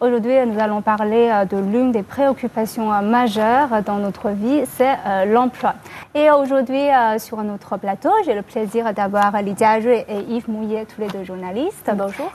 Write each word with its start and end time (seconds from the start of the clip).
Aujourd'hui, 0.00 0.34
nous 0.46 0.58
allons 0.58 0.82
parler 0.82 1.30
euh, 1.30 1.44
de 1.44 1.56
l'une 1.56 1.92
des 1.92 2.02
préoccupations 2.02 2.92
euh, 2.92 3.02
majeures 3.02 3.82
dans 3.86 3.98
notre 3.98 4.30
vie, 4.30 4.62
c'est 4.76 4.96
euh, 5.06 5.24
l'emploi. 5.26 5.74
Et 6.14 6.30
aujourd'hui, 6.30 6.88
sur 7.18 7.42
notre 7.42 7.76
plateau, 7.76 8.10
j'ai 8.24 8.34
le 8.34 8.42
plaisir 8.42 8.92
d'avoir 8.92 9.40
Lydia 9.40 9.74
Rui 9.74 9.98
et 10.08 10.20
Yves 10.28 10.50
Mouillet, 10.50 10.86
tous 10.86 11.00
les 11.00 11.06
deux 11.06 11.24
journalistes. 11.24 11.90
Bonjour. 11.94 12.32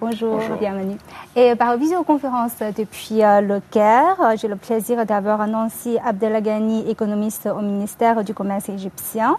Bonjour, 0.00 0.40
bienvenue. 0.58 0.96
Et 1.36 1.54
par 1.56 1.76
visioconférence 1.76 2.56
depuis 2.74 3.18
le 3.18 3.60
Caire, 3.70 4.16
j'ai 4.36 4.48
le 4.48 4.56
plaisir 4.56 5.04
d'avoir 5.04 5.46
Nancy 5.46 5.98
Abdelghani, 6.02 6.90
économiste 6.90 7.46
au 7.54 7.60
ministère 7.60 8.24
du 8.24 8.32
Commerce 8.32 8.70
égyptien. 8.70 9.36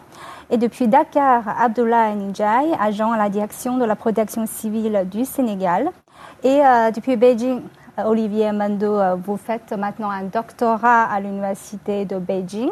Et 0.52 0.57
depuis 0.57 0.88
Dakar, 0.88 1.43
Abdullah 1.59 2.13
Nijai, 2.13 2.71
agent 2.79 3.12
à 3.12 3.18
la 3.18 3.29
direction 3.29 3.77
de 3.77 3.85
la 3.85 3.95
protection 3.95 4.45
civile 4.45 5.07
du 5.12 5.26
Sénégal. 5.26 5.91
Et 6.44 6.59
depuis 6.95 7.18
Beijing, 7.18 7.59
euh, 7.59 7.62
Olivier 7.98 8.52
Mando, 8.52 9.00
euh, 9.00 9.16
vous 9.16 9.38
faites 9.38 9.73
maintenant 9.73 10.09
un 10.09 10.23
doctorat 10.23 11.04
à 11.04 11.20
l'université 11.20 12.05
de 12.05 12.18
Beijing. 12.18 12.70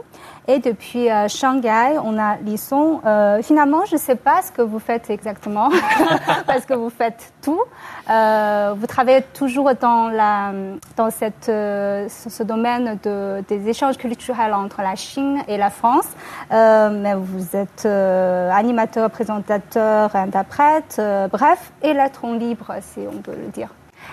Et 0.47 0.59
depuis 0.59 1.09
euh, 1.09 1.27
Shanghai, 1.27 1.97
on 2.03 2.17
a 2.17 2.37
Lisson. 2.37 3.01
finalement, 3.43 3.85
je 3.85 3.95
ne 3.95 3.99
sais 3.99 4.15
pas 4.15 4.41
ce 4.41 4.51
que 4.51 4.61
vous 4.61 4.79
faites 4.79 5.09
exactement, 5.09 5.69
parce 6.47 6.65
que 6.65 6.73
vous 6.73 6.89
faites 6.89 7.33
tout. 7.41 7.61
vous 8.07 8.87
travaillez 8.87 9.21
toujours 9.33 9.71
dans, 9.79 10.09
la, 10.09 10.51
dans 10.95 11.09
cette, 11.11 11.45
ce 11.45 12.43
domaine 12.43 12.97
de, 13.03 13.43
des 13.47 13.69
échanges 13.69 13.97
culturels 13.97 14.53
entre 14.53 14.81
la 14.81 14.95
Chine 14.95 15.39
et 15.47 15.57
la 15.57 15.69
France. 15.69 16.07
mais 16.51 17.13
vous 17.15 17.55
êtes 17.55 17.85
animateur, 17.85 19.09
présentateur, 19.09 20.15
interprète, 20.15 21.01
bref, 21.31 21.71
électron 21.81 22.33
libre, 22.33 22.73
si 22.81 23.01
on 23.11 23.17
peut 23.17 23.35
le 23.35 23.49
dire. 23.49 23.69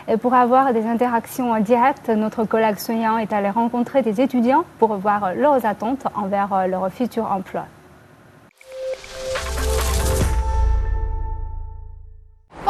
Et 0.08 0.16
pour 0.16 0.34
avoir 0.34 0.72
des 0.72 0.86
interactions 0.86 1.58
directes, 1.58 2.10
notre 2.10 2.44
collègue 2.44 2.78
Soyan 2.78 3.18
est 3.18 3.32
allé 3.32 3.50
rencontrer 3.50 4.02
des 4.02 4.20
étudiants 4.20 4.64
pour 4.78 4.94
voir 4.94 5.34
leurs 5.34 5.66
attentes 5.66 6.06
envers 6.14 6.68
leur 6.68 6.88
futur 6.92 7.28
emploi. 7.30 7.64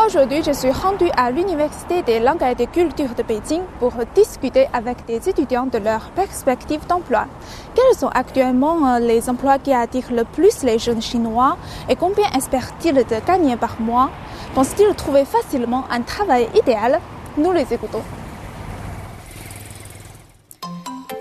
Aujourd'hui, 0.07 0.43
je 0.43 0.53
suis 0.53 0.71
rendue 0.71 1.11
à 1.17 1.31
l'Université 1.31 2.01
des 2.03 2.21
langues 2.21 2.43
et 2.43 2.55
des 2.55 2.69
cultures 2.69 3.15
de 3.15 3.23
Beijing 3.23 3.63
pour 3.81 3.93
discuter 4.15 4.67
avec 4.73 5.05
des 5.05 5.29
étudiants 5.29 5.67
de 5.67 5.79
leurs 5.79 6.11
perspectives 6.13 6.87
d'emploi. 6.87 7.27
Quels 7.75 7.99
sont 7.99 8.09
actuellement 8.09 8.87
euh, 8.87 8.99
les 9.01 9.29
emplois 9.29 9.59
qui 9.59 9.75
attirent 9.75 10.13
le 10.13 10.25
plus 10.25 10.63
les 10.63 10.79
jeunes 10.79 11.03
chinois 11.03 11.59
et 11.89 11.97
combien 11.97 12.31
espèrent-ils 12.37 12.95
de 12.95 13.27
gagner 13.27 13.57
par 13.57 13.81
mois? 13.81 14.11
Pensent-ils 14.55 14.95
trouver 14.95 15.25
facilement 15.25 15.85
un 15.91 16.03
travail 16.03 16.49
idéal? 16.55 17.01
Nous 17.39 17.53
les 17.53 17.73
écoutons. 17.73 18.03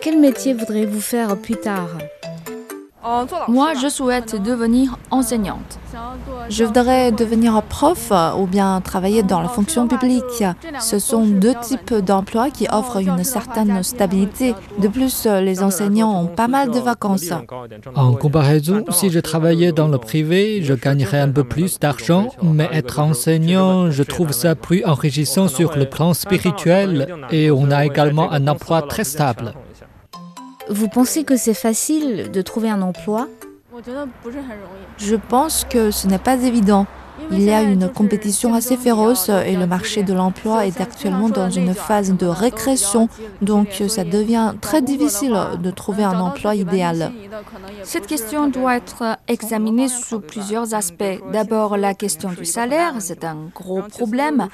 Quel 0.01 0.19
métier 0.19 0.53
voudrez-vous 0.53 1.01
faire 1.01 1.35
plus 1.37 1.55
tard? 1.55 1.89
Moi, 3.47 3.73
je 3.75 3.87
souhaite 3.87 4.41
devenir 4.41 4.97
enseignante. 5.11 5.79
Je 6.49 6.63
voudrais 6.63 7.11
devenir 7.11 7.61
prof 7.63 8.11
ou 8.37 8.45
bien 8.45 8.81
travailler 8.81 9.23
dans 9.23 9.41
la 9.41 9.47
fonction 9.47 9.87
publique. 9.87 10.43
Ce 10.79 10.99
sont 10.99 11.25
deux 11.25 11.55
types 11.61 11.93
d'emplois 11.93 12.49
qui 12.49 12.67
offrent 12.71 13.01
une 13.01 13.23
certaine 13.23 13.83
stabilité. 13.83 14.53
De 14.79 14.87
plus, 14.87 15.25
les 15.25 15.63
enseignants 15.63 16.21
ont 16.21 16.27
pas 16.27 16.47
mal 16.47 16.71
de 16.71 16.79
vacances. 16.79 17.31
En 17.95 18.13
comparaison, 18.13 18.85
si 18.89 19.09
je 19.09 19.19
travaillais 19.19 19.71
dans 19.71 19.87
le 19.87 19.97
privé, 19.97 20.61
je 20.63 20.73
gagnerais 20.73 21.19
un 21.19 21.31
peu 21.31 21.43
plus 21.43 21.79
d'argent, 21.79 22.29
mais 22.43 22.69
être 22.71 22.99
enseignant, 22.99 23.91
je 23.91 24.03
trouve 24.03 24.31
ça 24.31 24.55
plus 24.55 24.83
enrichissant 24.85 25.47
sur 25.47 25.77
le 25.77 25.85
plan 25.85 26.13
spirituel 26.13 27.07
et 27.31 27.51
on 27.51 27.71
a 27.71 27.85
également 27.85 28.31
un 28.31 28.47
emploi 28.47 28.81
très 28.83 29.03
stable. 29.03 29.53
Vous 30.69 30.87
pensez 30.87 31.23
que 31.23 31.37
c'est 31.37 31.53
facile 31.53 32.31
de 32.31 32.41
trouver 32.41 32.69
un 32.69 32.81
emploi? 32.81 33.27
Je 34.97 35.15
pense 35.15 35.65
que 35.65 35.91
ce 35.91 36.07
n'est 36.07 36.17
pas 36.17 36.41
évident. 36.41 36.85
Il 37.31 37.41
y 37.41 37.51
a 37.51 37.61
une 37.61 37.89
compétition 37.89 38.53
assez 38.53 38.77
féroce 38.77 39.29
et 39.29 39.55
le 39.55 39.65
marché 39.65 40.03
de 40.03 40.13
l'emploi 40.13 40.65
est 40.65 40.79
actuellement 40.81 41.29
dans 41.29 41.49
une 41.49 41.73
phase 41.73 42.13
de 42.13 42.25
récréation, 42.25 43.09
donc 43.41 43.83
ça 43.87 44.03
devient 44.03 44.53
très 44.61 44.81
difficile 44.81 45.37
de 45.61 45.71
trouver 45.71 46.03
un 46.03 46.19
emploi 46.19 46.55
idéal. 46.55 47.11
Cette 47.83 48.07
question 48.07 48.47
doit 48.47 48.75
être 48.77 49.17
examinée 49.27 49.87
sous 49.87 50.19
plusieurs 50.19 50.73
aspects. 50.73 51.19
D'abord, 51.31 51.77
la 51.77 51.93
question 51.93 52.29
du 52.29 52.45
salaire, 52.45 52.95
c'est 52.99 53.23
un 53.23 53.37
gros 53.53 53.81
problème. 53.81 54.47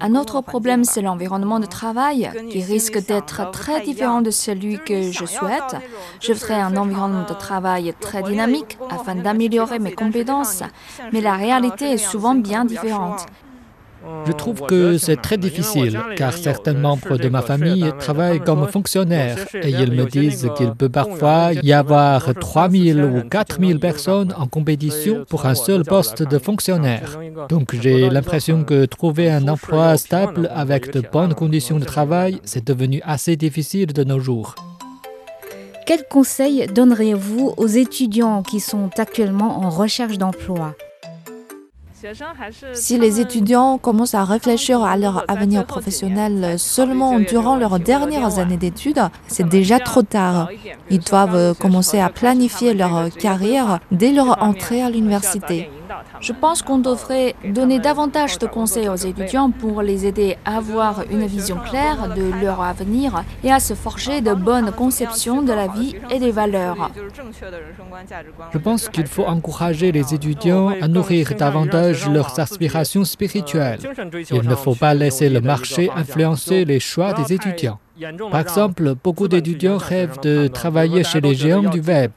Un 0.00 0.14
autre 0.14 0.40
problème, 0.40 0.84
c'est 0.84 1.02
l'environnement 1.02 1.60
de 1.60 1.66
travail, 1.66 2.30
qui 2.50 2.62
risque 2.62 3.04
d'être 3.06 3.50
très 3.50 3.80
différent 3.80 4.22
de 4.22 4.30
celui 4.30 4.78
que 4.78 5.10
je 5.12 5.24
souhaite. 5.24 5.76
Je 6.20 6.32
voudrais 6.32 6.60
un 6.60 6.76
environnement 6.76 7.26
de 7.28 7.34
travail 7.34 7.94
très 8.00 8.22
dynamique 8.22 8.78
afin 8.90 9.14
d'améliorer 9.14 9.78
mes 9.78 9.92
compétences, 9.92 10.62
mais 11.12 11.20
la 11.20 11.34
réalité 11.34 11.92
est 11.92 11.95
souvent 11.98 12.34
bien 12.34 12.64
différente. 12.64 13.26
Je 14.26 14.32
trouve 14.32 14.62
que 14.62 14.98
c'est 14.98 15.20
très 15.20 15.36
difficile 15.36 15.98
car 16.16 16.32
certains 16.32 16.74
membres 16.74 17.16
de 17.16 17.28
ma 17.28 17.42
famille 17.42 17.92
travaillent 17.98 18.40
comme 18.40 18.66
fonctionnaires 18.68 19.38
et 19.54 19.70
ils 19.70 19.92
me 19.92 20.04
disent 20.04 20.48
qu'il 20.56 20.72
peut 20.72 20.88
parfois 20.88 21.52
y 21.52 21.72
avoir 21.72 22.32
3000 22.34 23.02
ou 23.02 23.28
4000 23.28 23.80
personnes 23.80 24.32
en 24.36 24.46
compétition 24.46 25.24
pour 25.28 25.46
un 25.46 25.54
seul 25.54 25.84
poste 25.84 26.22
de 26.22 26.38
fonctionnaire. 26.38 27.18
Donc 27.48 27.74
j'ai 27.80 28.08
l'impression 28.10 28.64
que 28.64 28.84
trouver 28.84 29.30
un 29.30 29.48
emploi 29.48 29.96
stable 29.96 30.50
avec 30.54 30.92
de 30.92 31.02
bonnes 31.12 31.34
conditions 31.34 31.78
de 31.78 31.84
travail, 31.84 32.40
c'est 32.44 32.66
devenu 32.66 33.00
assez 33.04 33.36
difficile 33.36 33.92
de 33.92 34.04
nos 34.04 34.20
jours. 34.20 34.54
Quels 35.86 36.06
conseils 36.08 36.66
donneriez-vous 36.66 37.54
aux 37.56 37.66
étudiants 37.68 38.42
qui 38.42 38.58
sont 38.58 38.90
actuellement 38.98 39.60
en 39.64 39.70
recherche 39.70 40.18
d'emploi? 40.18 40.74
Si 42.74 42.98
les 42.98 43.20
étudiants 43.20 43.78
commencent 43.78 44.14
à 44.14 44.24
réfléchir 44.24 44.82
à 44.82 44.96
leur 44.96 45.24
avenir 45.28 45.64
professionnel 45.64 46.58
seulement 46.58 47.18
durant 47.18 47.56
leurs 47.56 47.78
dernières 47.78 48.38
années 48.38 48.56
d'études, 48.56 49.00
c'est 49.28 49.48
déjà 49.48 49.78
trop 49.78 50.02
tard. 50.02 50.48
Ils 50.90 51.00
doivent 51.00 51.56
commencer 51.56 51.98
à 51.98 52.10
planifier 52.10 52.74
leur 52.74 53.10
carrière 53.10 53.80
dès 53.92 54.12
leur 54.12 54.42
entrée 54.42 54.82
à 54.82 54.90
l'université. 54.90 55.70
Je 56.20 56.32
pense 56.32 56.62
qu'on 56.62 56.78
devrait 56.78 57.34
donner 57.44 57.78
davantage 57.78 58.38
de 58.38 58.46
conseils 58.46 58.88
aux 58.88 58.96
étudiants 58.96 59.50
pour 59.50 59.82
les 59.82 60.06
aider 60.06 60.36
à 60.44 60.56
avoir 60.58 61.02
une 61.10 61.26
vision 61.26 61.56
claire 61.56 62.14
de 62.14 62.44
leur 62.44 62.60
avenir 62.62 63.24
et 63.44 63.52
à 63.52 63.60
se 63.60 63.74
forger 63.74 64.20
de 64.20 64.34
bonnes 64.34 64.72
conceptions 64.72 65.42
de 65.42 65.52
la 65.52 65.68
vie 65.68 65.96
et 66.10 66.18
des 66.18 66.30
valeurs. 66.30 66.90
Je 68.52 68.58
pense 68.58 68.88
qu'il 68.88 69.06
faut 69.06 69.24
encourager 69.24 69.92
les 69.92 70.14
étudiants 70.14 70.72
à 70.80 70.88
nourrir 70.88 71.34
davantage 71.36 72.08
leurs 72.08 72.38
aspirations 72.38 73.04
spirituelles. 73.04 73.80
Il 74.30 74.48
ne 74.48 74.54
faut 74.54 74.74
pas 74.74 74.94
laisser 74.94 75.28
le 75.28 75.40
marché 75.40 75.90
influencer 75.94 76.64
les 76.64 76.80
choix 76.80 77.12
des 77.12 77.32
étudiants. 77.32 77.78
Par 78.30 78.40
exemple, 78.40 78.94
beaucoup 79.02 79.28
d'étudiants 79.28 79.78
rêvent 79.78 80.20
de 80.20 80.48
travailler 80.48 81.02
chez 81.04 81.20
les 81.20 81.34
géants 81.34 81.70
du 81.70 81.80
web, 81.80 82.12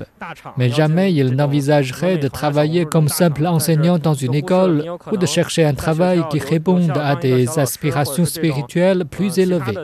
mais 0.57 0.69
jamais 0.69 1.13
ils 1.13 1.35
n'envisageraient 1.35 2.17
de 2.17 2.27
travailler 2.27 2.85
comme 2.85 3.07
simple 3.07 3.47
enseignant 3.47 3.97
dans 3.97 4.13
une 4.13 4.35
école 4.35 4.85
ou 5.11 5.17
de 5.17 5.25
chercher 5.25 5.65
un 5.65 5.73
travail 5.73 6.23
qui 6.29 6.39
réponde 6.39 6.91
à 6.97 7.15
des 7.15 7.59
aspirations 7.59 8.25
spirituelles 8.25 9.05
plus 9.05 9.39
élevées. 9.39 9.77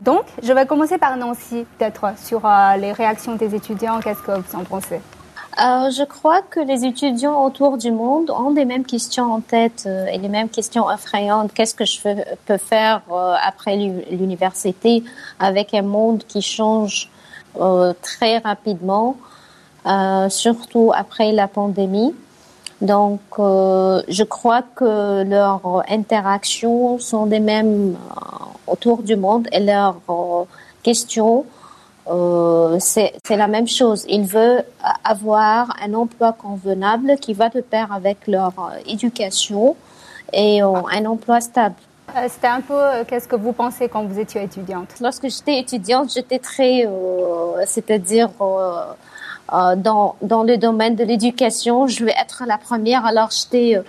Donc, 0.00 0.24
je 0.42 0.52
vais 0.52 0.66
commencer 0.66 0.98
par 0.98 1.16
Nancy, 1.16 1.64
peut-être, 1.78 2.18
sur 2.18 2.44
euh, 2.44 2.76
les 2.76 2.92
réactions 2.92 3.34
des 3.34 3.54
étudiants. 3.54 3.98
Qu'est-ce 4.00 4.20
que 4.20 4.32
vous 4.32 4.58
en 4.58 4.62
pensez? 4.62 5.00
Euh, 5.58 5.90
je 5.90 6.04
crois 6.04 6.42
que 6.42 6.60
les 6.60 6.84
étudiants 6.84 7.42
autour 7.42 7.78
du 7.78 7.90
monde 7.90 8.30
ont 8.30 8.50
les 8.50 8.66
mêmes 8.66 8.84
questions 8.84 9.32
en 9.32 9.40
tête 9.40 9.84
euh, 9.86 10.04
et 10.06 10.18
les 10.18 10.28
mêmes 10.28 10.50
questions 10.50 10.90
effrayantes. 10.90 11.50
Qu'est-ce 11.54 11.74
que 11.74 11.86
je 11.86 11.98
peux 12.44 12.58
faire 12.58 13.00
euh, 13.10 13.34
après 13.42 13.74
l'université 14.10 15.02
avec 15.40 15.72
un 15.72 15.82
monde 15.82 16.24
qui 16.28 16.42
change 16.42 17.10
très 18.02 18.36
rapidement, 18.36 19.16
surtout 20.28 20.92
après 20.94 21.32
la 21.32 21.48
pandémie. 21.48 22.14
Donc, 22.82 23.22
je 23.38 24.22
crois 24.24 24.60
que 24.60 25.22
leurs 25.22 25.82
interactions 25.88 26.98
sont 26.98 27.24
les 27.24 27.40
mêmes 27.40 27.96
autour 28.66 29.02
du 29.02 29.16
monde 29.16 29.48
et 29.52 29.60
leurs 29.60 29.96
questions 30.82 31.46
euh, 32.08 32.76
c'est 32.78 33.12
la 33.30 33.48
même 33.48 33.66
chose. 33.66 34.04
Ils 34.08 34.26
veulent 34.26 34.64
avoir 35.04 35.76
un 35.82 35.94
emploi 35.94 36.32
convenable 36.32 37.16
qui 37.20 37.32
va 37.32 37.48
de 37.48 37.60
pair 37.60 37.92
avec 37.92 38.26
leur 38.26 38.52
euh, 38.58 38.78
éducation 38.86 39.76
et 40.32 40.62
euh, 40.62 40.72
un 40.92 41.04
emploi 41.06 41.40
stable. 41.40 41.74
C'était 42.28 42.46
un 42.46 42.60
peu 42.60 42.80
qu'est-ce 43.08 43.26
que 43.26 43.36
vous 43.36 43.52
pensez 43.52 43.88
quand 43.88 44.04
vous 44.04 44.18
étiez 44.18 44.42
étudiante? 44.42 44.88
Lorsque 45.00 45.28
j'étais 45.28 45.58
étudiante, 45.58 46.12
j'étais 46.14 46.38
très, 46.38 46.88
c'est-à-dire 47.66 48.30
dans, 49.50 50.14
dans 50.22 50.42
le 50.44 50.56
domaine 50.56 50.94
de 50.94 51.02
l'éducation, 51.02 51.88
je 51.88 51.98
voulais 51.98 52.14
être 52.18 52.44
la 52.46 52.58
première. 52.58 53.04
Alors 53.04 53.30
j'étais 53.32 53.82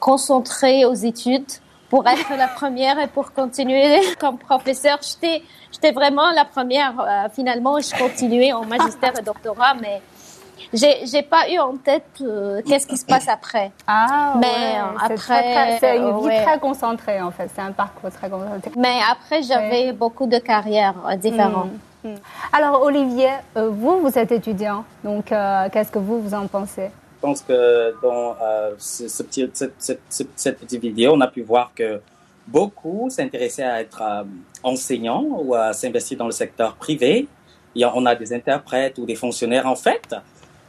concentrée 0.00 0.86
aux 0.86 0.94
études 0.94 1.44
pour 1.90 2.06
être 2.06 2.30
la 2.38 2.46
première 2.46 2.98
et 3.00 3.08
pour 3.08 3.32
continuer 3.32 4.00
comme 4.18 4.38
professeur. 4.38 4.98
J'étais, 5.02 5.42
j'étais 5.72 5.90
vraiment 5.90 6.30
la 6.30 6.46
première. 6.46 6.94
Euh, 7.00 7.28
finalement, 7.34 7.78
je 7.80 7.94
continuais 7.98 8.52
en 8.52 8.64
magistère 8.64 9.12
et 9.18 9.22
doctorat, 9.22 9.74
mais 9.74 10.00
j'ai, 10.72 11.04
j'ai 11.04 11.22
pas 11.22 11.50
eu 11.50 11.58
en 11.58 11.76
tête 11.76 12.04
euh, 12.22 12.62
qu'est-ce 12.64 12.86
qui 12.86 12.96
se 12.96 13.04
passe 13.04 13.28
après. 13.28 13.72
Ah, 13.88 14.34
mais 14.40 14.46
ouais, 14.46 15.14
après, 15.14 15.78
c'est 15.80 15.98
une 15.98 16.20
vie 16.20 16.44
très 16.44 16.60
concentrée 16.60 17.20
en 17.20 17.32
fait. 17.32 17.50
C'est 17.54 17.62
un 17.62 17.72
parcours 17.72 18.10
très 18.10 18.30
concentré. 18.30 18.70
Mais 18.76 19.00
après, 19.10 19.42
j'avais 19.42 19.92
beaucoup 19.92 20.26
de 20.26 20.38
carrières 20.38 20.94
différentes. 21.18 21.72
Hmm, 22.04 22.10
hmm. 22.10 22.16
Alors 22.52 22.82
Olivier, 22.82 23.32
vous, 23.56 23.98
vous 24.00 24.16
êtes 24.16 24.30
étudiant, 24.30 24.84
donc 25.02 25.26
qu'est-ce 25.26 25.90
que 25.90 25.98
vous 25.98 26.20
vous 26.20 26.34
en 26.34 26.46
pensez? 26.46 26.90
Pense 27.20 27.42
que 27.42 27.94
dans 28.02 28.36
euh, 28.42 28.74
cette, 28.78 30.58
petite 30.58 30.80
vidéo, 30.80 31.12
on 31.14 31.20
a 31.20 31.28
pu 31.28 31.42
voir 31.42 31.72
que 31.74 32.00
beaucoup 32.46 33.08
s'intéressaient 33.10 33.64
à 33.64 33.80
être 33.80 34.02
euh, 34.02 34.24
enseignants 34.62 35.24
ou 35.24 35.54
à 35.54 35.72
s'investir 35.72 36.18
dans 36.18 36.26
le 36.26 36.32
secteur 36.32 36.74
privé. 36.76 37.28
Et 37.76 37.84
on 37.84 38.04
a 38.06 38.14
des 38.14 38.32
interprètes 38.32 38.98
ou 38.98 39.06
des 39.06 39.14
fonctionnaires, 39.14 39.66
en 39.66 39.76
fait, 39.76 40.14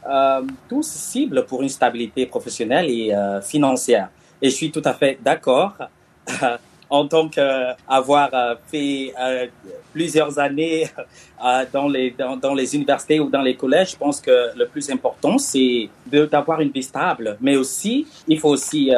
euh, 0.08 0.42
tous 0.68 0.86
cibles 0.86 1.44
pour 1.46 1.62
une 1.62 1.68
stabilité 1.68 2.26
professionnelle 2.26 2.88
et 2.88 3.12
financière. 3.42 4.08
Et 4.40 4.50
je 4.50 4.54
suis 4.54 4.70
tout 4.70 4.82
à 4.84 4.94
fait 4.94 5.18
d'accord 5.22 5.74
en 6.92 7.08
tant 7.08 7.26
qu'avoir 7.26 8.28
euh, 8.34 8.54
fait 8.70 9.14
euh, 9.18 9.46
plusieurs 9.94 10.38
années 10.38 10.86
euh, 11.44 11.64
dans, 11.72 11.88
les, 11.88 12.10
dans, 12.10 12.36
dans, 12.36 12.52
les 12.52 12.76
universités 12.76 13.18
ou 13.18 13.30
dans 13.30 13.40
les 13.40 13.56
collèges, 13.56 13.92
je 13.92 13.96
pense 13.96 14.20
que 14.20 14.50
le 14.54 14.66
plus 14.66 14.90
important, 14.90 15.38
c'est 15.38 15.88
d'avoir 16.06 16.60
une 16.60 16.68
vie 16.68 16.82
stable. 16.82 17.38
Mais 17.40 17.56
aussi, 17.56 18.06
il 18.28 18.38
faut 18.38 18.50
aussi 18.50 18.90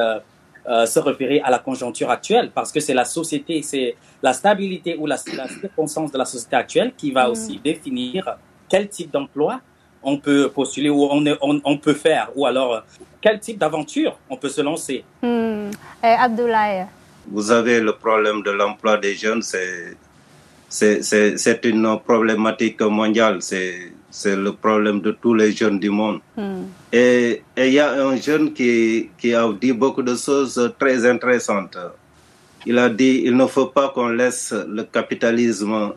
se 0.67 0.99
référer 0.99 1.41
à 1.43 1.50
la 1.50 1.61
conjoncture 1.61 2.11
actuelle 2.11 2.50
parce 2.52 2.73
que 2.73 2.81
c'est 2.81 2.94
la 2.94 3.05
société, 3.05 3.62
c'est 3.62 3.94
la 4.23 4.32
stabilité 4.32 4.97
ou 4.99 5.06
la, 5.06 5.17
la, 5.37 5.47
circonstance 5.47 6.11
de 6.11 6.19
la 6.19 6.25
société 6.25 6.56
actuelle 6.56 6.93
qui 6.97 7.12
va 7.12 7.29
mm. 7.29 7.31
aussi 7.31 7.61
définir 7.62 8.37
quel 8.69 8.88
type 8.88 9.12
d'emploi 9.12 9.61
on 10.02 10.17
peut 10.19 10.49
postuler 10.49 10.90
ou 10.90 11.05
on, 11.05 11.25
on, 11.43 11.61
on, 11.64 11.76
peut 11.76 11.94
faire 11.94 12.31
ou 12.35 12.44
alors 12.47 12.82
quel 13.20 13.38
type 13.38 13.58
d'aventure 13.58 14.19
on 14.29 14.37
peut 14.37 14.49
se 14.49 14.62
lancer. 14.62 15.05
Mm. 15.23 15.70
Et 16.02 16.17
Abdoulaye, 16.26 16.87
vous 17.26 17.50
avez 17.50 17.81
le 17.81 17.93
problème 17.93 18.43
de 18.43 18.50
l'emploi 18.50 18.99
des 18.99 19.15
jeunes, 19.15 19.43
c'est 19.43 19.97
une 21.65 21.99
problématique 22.05 22.81
mondiale, 22.82 23.38
c'est 23.41 24.37
le 24.37 24.53
problème 24.53 25.00
de 25.00 25.12
tous 25.12 25.35
les 25.35 25.53
jeunes 25.53 25.79
du 25.79 25.91
monde. 25.91 26.21
Hmm. 26.37 26.65
Et 26.93 27.43
il 27.56 27.73
y 27.73 27.81
a 27.81 27.93
un 27.93 28.17
jeune 28.17 28.53
qui, 28.53 29.11
qui 29.19 29.35
a 29.35 29.50
dit 29.53 29.73
beaucoup 29.73 30.03
de 30.03 30.15
choses 30.15 30.73
très 30.79 31.06
intéressantes. 31.06 31.79
Il 32.67 32.79
a 32.79 32.88
dit 32.88 33.23
il 33.25 33.37
ne 33.37 33.47
faut 33.47 33.67
pas 33.67 33.91
qu'on 33.91 34.09
laisse 34.09 34.53
le 34.53 34.85
capitalisme 34.85 35.93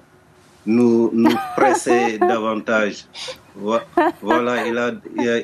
nous, 0.66 1.10
nous 1.14 1.36
presser 1.56 2.18
davantage. 2.20 3.06
Voilà, 4.22 4.68
il 4.68 4.78
a, 4.78 4.92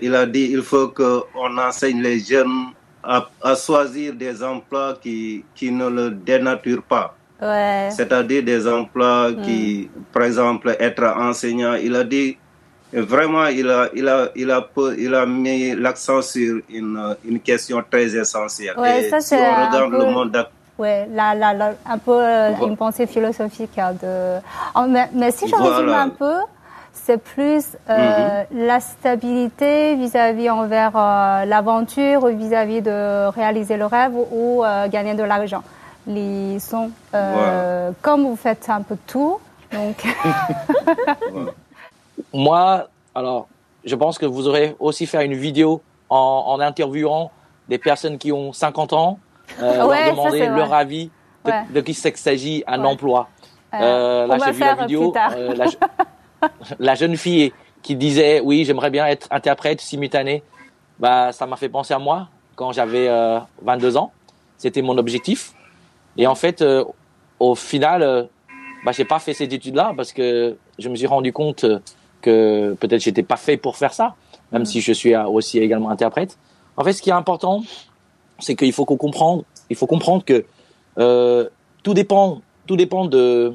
il 0.02 0.16
a 0.16 0.26
dit 0.26 0.50
il 0.52 0.62
faut 0.62 0.90
qu'on 0.90 1.58
enseigne 1.58 2.02
les 2.02 2.20
jeunes 2.20 2.72
à, 3.04 3.28
à, 3.42 3.56
choisir 3.56 4.14
des 4.14 4.44
emplois 4.44 4.98
qui, 5.02 5.44
qui 5.56 5.72
ne 5.72 5.90
le 5.90 6.12
dénaturent 6.12 6.84
pas. 6.84 7.16
Ouais. 7.42 7.90
C'est-à-dire 7.92 8.44
des 8.44 8.68
emplois 8.68 9.32
qui, 9.44 9.90
par 10.14 10.24
exemple, 10.24 10.76
être 10.80 11.04
enseignant, 11.04 11.74
il 11.74 11.96
a 11.96 12.04
dit, 12.04 12.38
vraiment, 12.94 13.48
il 13.48 13.70
a, 13.70 13.90
il 13.94 14.08
a, 14.08 14.30
il 14.36 14.50
a, 14.50 14.68
il 14.98 15.16
a 15.16 15.26
mis 15.26 15.76
l'accent 15.76 16.22
sur 16.22 16.62
une, 16.70 17.16
une 17.26 17.40
question 17.40 17.84
très 17.90 18.16
essentielle. 18.16 18.76
Ouais, 18.78 19.06
Et 19.06 19.10
ça, 19.10 19.20
si 19.20 19.34
on 19.34 19.38
regarde 19.38 19.92
peu... 19.92 19.98
le 19.98 20.12
monde 20.12 20.48
Ouais, 20.78 21.08
la, 21.12 21.36
la, 21.36 21.76
un 21.86 21.98
peu 22.00 22.20
euh, 22.20 22.52
une 22.66 22.76
pensée 22.76 23.06
philosophique. 23.06 23.78
Hein, 23.78 23.94
de... 24.02 24.40
Oh, 24.76 24.86
mais, 24.90 25.08
mais, 25.14 25.32
si 25.32 25.48
je 25.48 25.56
voilà. 25.56 25.78
résume 25.78 25.90
un 25.90 26.10
peu, 26.10 26.36
c'est 26.94 27.18
plus 27.18 27.76
euh, 27.90 28.44
mhm. 28.52 28.66
la 28.66 28.80
stabilité 28.80 29.96
vis-à-vis 29.96 30.50
envers 30.50 30.92
euh, 30.96 31.46
l'aventure, 31.46 32.28
vis-à-vis 32.28 32.82
de 32.82 33.28
réaliser 33.28 33.78
le 33.78 33.86
rêve 33.86 34.14
ou 34.32 34.64
euh, 34.64 34.88
gagner 34.88 35.16
de 35.16 35.24
l'argent. 35.24 35.64
Les 36.06 36.60
sont 36.60 36.92
comme 38.02 38.24
vous 38.24 38.36
faites 38.36 38.70
un 38.70 38.82
peu 38.82 38.98
tout, 39.08 39.40
donc. 39.72 40.04
Moi, 42.34 42.88
alors, 43.16 43.48
je 43.86 43.96
pense 43.96 44.18
que 44.18 44.26
vous 44.26 44.48
aurez 44.48 44.76
aussi 44.80 45.06
fait 45.06 45.26
une 45.26 45.34
vidéo 45.34 45.82
en, 46.10 46.44
en 46.48 46.60
interviewant 46.60 47.32
des 47.70 47.78
personnes 47.78 48.18
qui 48.18 48.32
ont 48.32 48.52
50 48.52 48.94
ans, 48.94 49.20
ouais, 49.62 49.78
leur 49.78 50.12
demander 50.12 50.46
leur 50.48 50.74
avis 50.74 51.10
de, 51.46 51.52
ouais. 51.52 51.64
de 51.74 51.82
qui 51.82 51.94
s'agit 51.94 52.64
un 52.68 52.82
ouais. 52.82 52.88
emploi. 52.88 53.30
là, 53.72 54.38
j'ai 54.46 54.52
vu 54.52 54.60
la 54.60 54.76
vidéo. 54.76 55.14
La, 55.16 55.66
la 56.80 56.96
jeune 56.96 57.18
fille 57.18 57.54
qui 57.84 57.96
disait 57.96 58.40
oui, 58.40 58.66
j'aimerais 58.66 58.90
bien 58.90 59.06
être 59.06 59.28
interprète 59.30 59.82
simultané, 59.82 60.42
bah 61.00 61.32
ça 61.32 61.46
m'a 61.46 61.58
fait 61.58 61.70
penser 61.70 61.94
à 61.94 62.00
moi 62.00 62.30
quand 62.56 62.72
j'avais 62.72 63.08
22 63.62 63.96
euh, 63.96 64.00
ans. 64.00 64.12
C'était 64.58 64.82
mon 64.82 64.98
objectif. 64.98 65.54
Et 66.18 66.28
en 66.28 66.36
fait, 66.36 66.62
euh, 66.62 66.86
au 67.40 67.56
final, 67.56 68.02
euh, 68.02 68.24
bah 68.86 68.92
j'ai 68.94 69.06
pas 69.06 69.20
fait 69.20 69.34
ces 69.34 69.46
études-là 69.46 69.94
parce 69.96 70.14
que 70.14 70.56
je 70.80 70.90
me 70.90 70.96
suis 70.96 71.08
rendu 71.08 71.34
compte 71.34 71.66
que 72.22 72.76
peut-être 72.80 73.02
j'étais 73.02 73.24
pas 73.24 73.38
fait 73.38 73.58
pour 73.58 73.76
faire 73.76 73.94
ça, 73.94 74.16
même 74.52 74.66
si 74.66 74.80
je 74.80 74.94
suis 74.94 75.16
aussi 75.16 75.60
également 75.60 75.90
interprète. 75.90 76.38
En 76.78 76.84
fait, 76.84 76.94
ce 76.94 77.02
qui 77.02 77.10
est 77.10 77.14
important, 77.14 77.64
c'est 78.40 78.56
qu'il 78.56 78.72
faut 78.72 78.86
qu'on 78.86 78.98
comprenne, 78.98 79.44
il 79.70 79.76
faut 79.76 79.88
comprendre 79.88 80.24
que 80.24 80.46
tout 81.84 81.94
dépend, 81.94 82.42
tout 82.66 82.78
dépend 82.78 83.06
de 83.06 83.54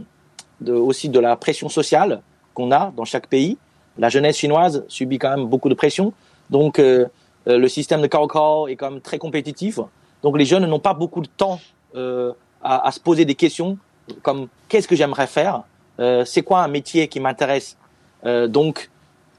aussi 0.67 1.09
de 1.09 1.21
la 1.21 1.37
pression 1.37 1.69
sociale 1.69 2.21
qu'on 2.59 2.73
a 2.73 2.93
dans 2.97 3.05
chaque 3.05 3.29
pays. 3.29 3.57
La 3.99 4.09
jeunesse 4.09 4.37
chinoise 4.37 4.85
subit 4.89 5.19
quand 5.19 5.31
même 5.31 5.47
beaucoup 5.47 5.69
de 5.69 5.75
pression. 5.75 6.13
Donc, 6.51 6.79
euh, 6.79 7.07
euh, 7.47 7.57
le 7.57 7.69
système 7.69 8.03
de 8.03 8.09
Cao 8.09 8.67
est 8.67 8.75
quand 8.77 8.91
même 8.91 9.01
très 9.01 9.19
compétitif. 9.19 9.79
Donc, 10.23 10.37
les 10.37 10.45
jeunes 10.45 10.67
n'ont 10.67 10.81
pas 10.81 10.95
beaucoup 10.95 11.21
de 11.21 11.29
temps 11.29 11.61
euh, 11.95 12.33
à, 12.63 12.89
à, 12.89 12.91
se 12.91 12.99
poser 12.99 13.25
des 13.25 13.37
questions 13.37 13.79
comme 14.23 14.49
qu'est-ce 14.69 14.89
que 14.89 14.97
j'aimerais 14.97 15.29
faire? 15.29 15.63
Euh, 16.01 16.25
C'est 16.25 16.43
quoi 16.43 16.63
un 16.63 16.69
métier 16.69 17.09
qui 17.09 17.21
m'intéresse? 17.21 17.77
Donc, 18.25 18.91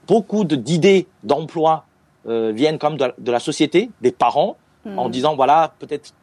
beaucoup 0.07 0.45
d'idées 0.45 1.05
d'emploi 1.23 1.83
viennent 2.25 2.79
comme 2.79 2.95
de, 2.95 3.13
de, 3.17 3.31
la 3.31 3.41
société, 3.41 3.91
des 3.99 4.13
parents, 4.13 4.55
mmh. 4.85 4.97
en 4.97 5.09
disant 5.09 5.35
voilà, 5.35 5.73
peut-être 5.79 6.13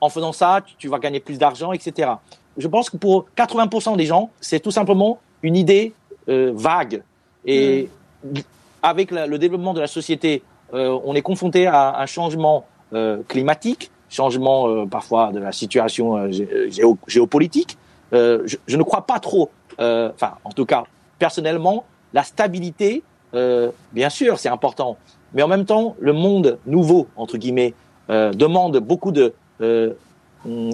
en 0.00 0.08
faisant 0.08 0.32
ça, 0.32 0.62
tu, 0.64 0.74
tu 0.76 0.88
vas 0.88 0.98
gagner 0.98 1.20
plus 1.20 1.38
d'argent, 1.38 1.72
etc. 1.72 2.12
Je 2.56 2.68
pense 2.68 2.88
que 2.88 2.96
pour 2.96 3.26
80% 3.36 3.98
des 3.98 4.06
gens, 4.06 4.30
c'est 4.40 4.60
tout 4.60 4.70
simplement 4.70 5.18
une 5.42 5.56
idée 5.56 5.92
euh, 6.28 6.52
vague. 6.54 7.02
Et 7.44 7.88
mm. 8.24 8.38
avec 8.82 9.10
la, 9.10 9.26
le 9.26 9.38
développement 9.38 9.74
de 9.74 9.80
la 9.80 9.86
société, 9.86 10.42
euh, 10.74 10.98
on 11.04 11.14
est 11.14 11.22
confronté 11.22 11.66
à 11.66 12.00
un 12.00 12.06
changement 12.06 12.66
euh, 12.92 13.22
climatique, 13.28 13.90
changement 14.08 14.86
parfois 14.86 15.30
de 15.32 15.38
la 15.38 15.52
situation 15.52 16.30
géo 16.30 16.98
géopolitique. 17.06 17.78
Je, 18.12 18.56
je, 18.66 18.76
ne 18.76 18.82
crois 18.82 19.02
pas 19.02 19.18
trop, 19.18 19.50
enfin 19.78 20.32
en 20.44 20.50
tout 20.50 20.64
cas 20.64 20.84
personnellement, 21.18 21.84
la 22.14 22.22
stabilité, 22.22 23.02
bien 23.32 24.10
sûr, 24.10 24.38
c'est 24.38 24.48
important, 24.48 24.96
mais 25.34 25.42
en 25.42 25.48
même 25.48 25.64
temps, 25.64 25.96
le 25.98 26.12
monde 26.12 26.58
nouveau 26.66 27.08
entre 27.16 27.36
guillemets 27.36 27.74
demande 28.08 28.78
beaucoup 28.78 29.10
de 29.10 29.34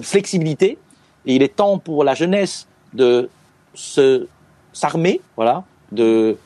flexibilité. 0.03 0.77
Et 1.25 1.35
il 1.35 1.41
est 1.41 1.55
temps 1.55 1.79
pour 1.79 2.03
la 2.03 2.13
jeunesse 2.13 2.67
de 2.93 3.29
se 3.73 4.27
s'armer, 4.73 5.21
voilà, 5.35 5.63
de 5.91 6.37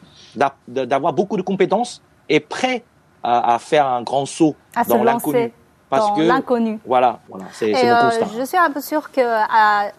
d'avoir 0.67 1.13
beaucoup 1.13 1.35
de 1.35 1.41
compétences 1.41 2.01
et 2.29 2.39
prêt 2.39 2.83
à, 3.23 3.55
à 3.55 3.59
faire 3.59 3.87
un 3.87 4.03
grand 4.03 4.27
saut 4.27 4.55
à 4.75 4.83
dans 4.83 5.03
l'inconnu. 5.03 5.51
Parce 5.89 6.17
que 6.17 6.21
l'inconnu. 6.21 6.79
Voilà, 6.85 7.19
voilà 7.29 7.45
c'est 7.53 7.71
mon 7.71 7.79
euh, 7.79 8.01
constat. 8.01 8.25
Je 8.37 8.43
suis 8.45 8.57
un 8.57 8.69
peu 8.71 8.81
sûre 8.81 9.09
que 9.11 9.21
euh, 9.21 9.89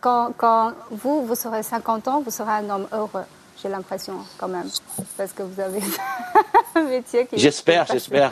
quand, 0.00 0.32
quand 0.36 0.72
vous, 0.90 1.24
vous 1.26 1.34
serez 1.34 1.62
50 1.62 2.08
ans, 2.08 2.22
vous 2.24 2.30
serez 2.30 2.50
un 2.50 2.70
homme 2.70 2.86
heureux. 2.92 3.24
J'ai 3.62 3.68
l'impression 3.68 4.14
quand 4.36 4.48
même, 4.48 4.68
parce 5.16 5.32
que 5.32 5.42
vous 5.42 5.60
avez 5.60 5.80
un 6.74 6.82
métier 6.82 7.26
qui. 7.26 7.38
J'espère, 7.38 7.86
j'espère. 7.86 8.30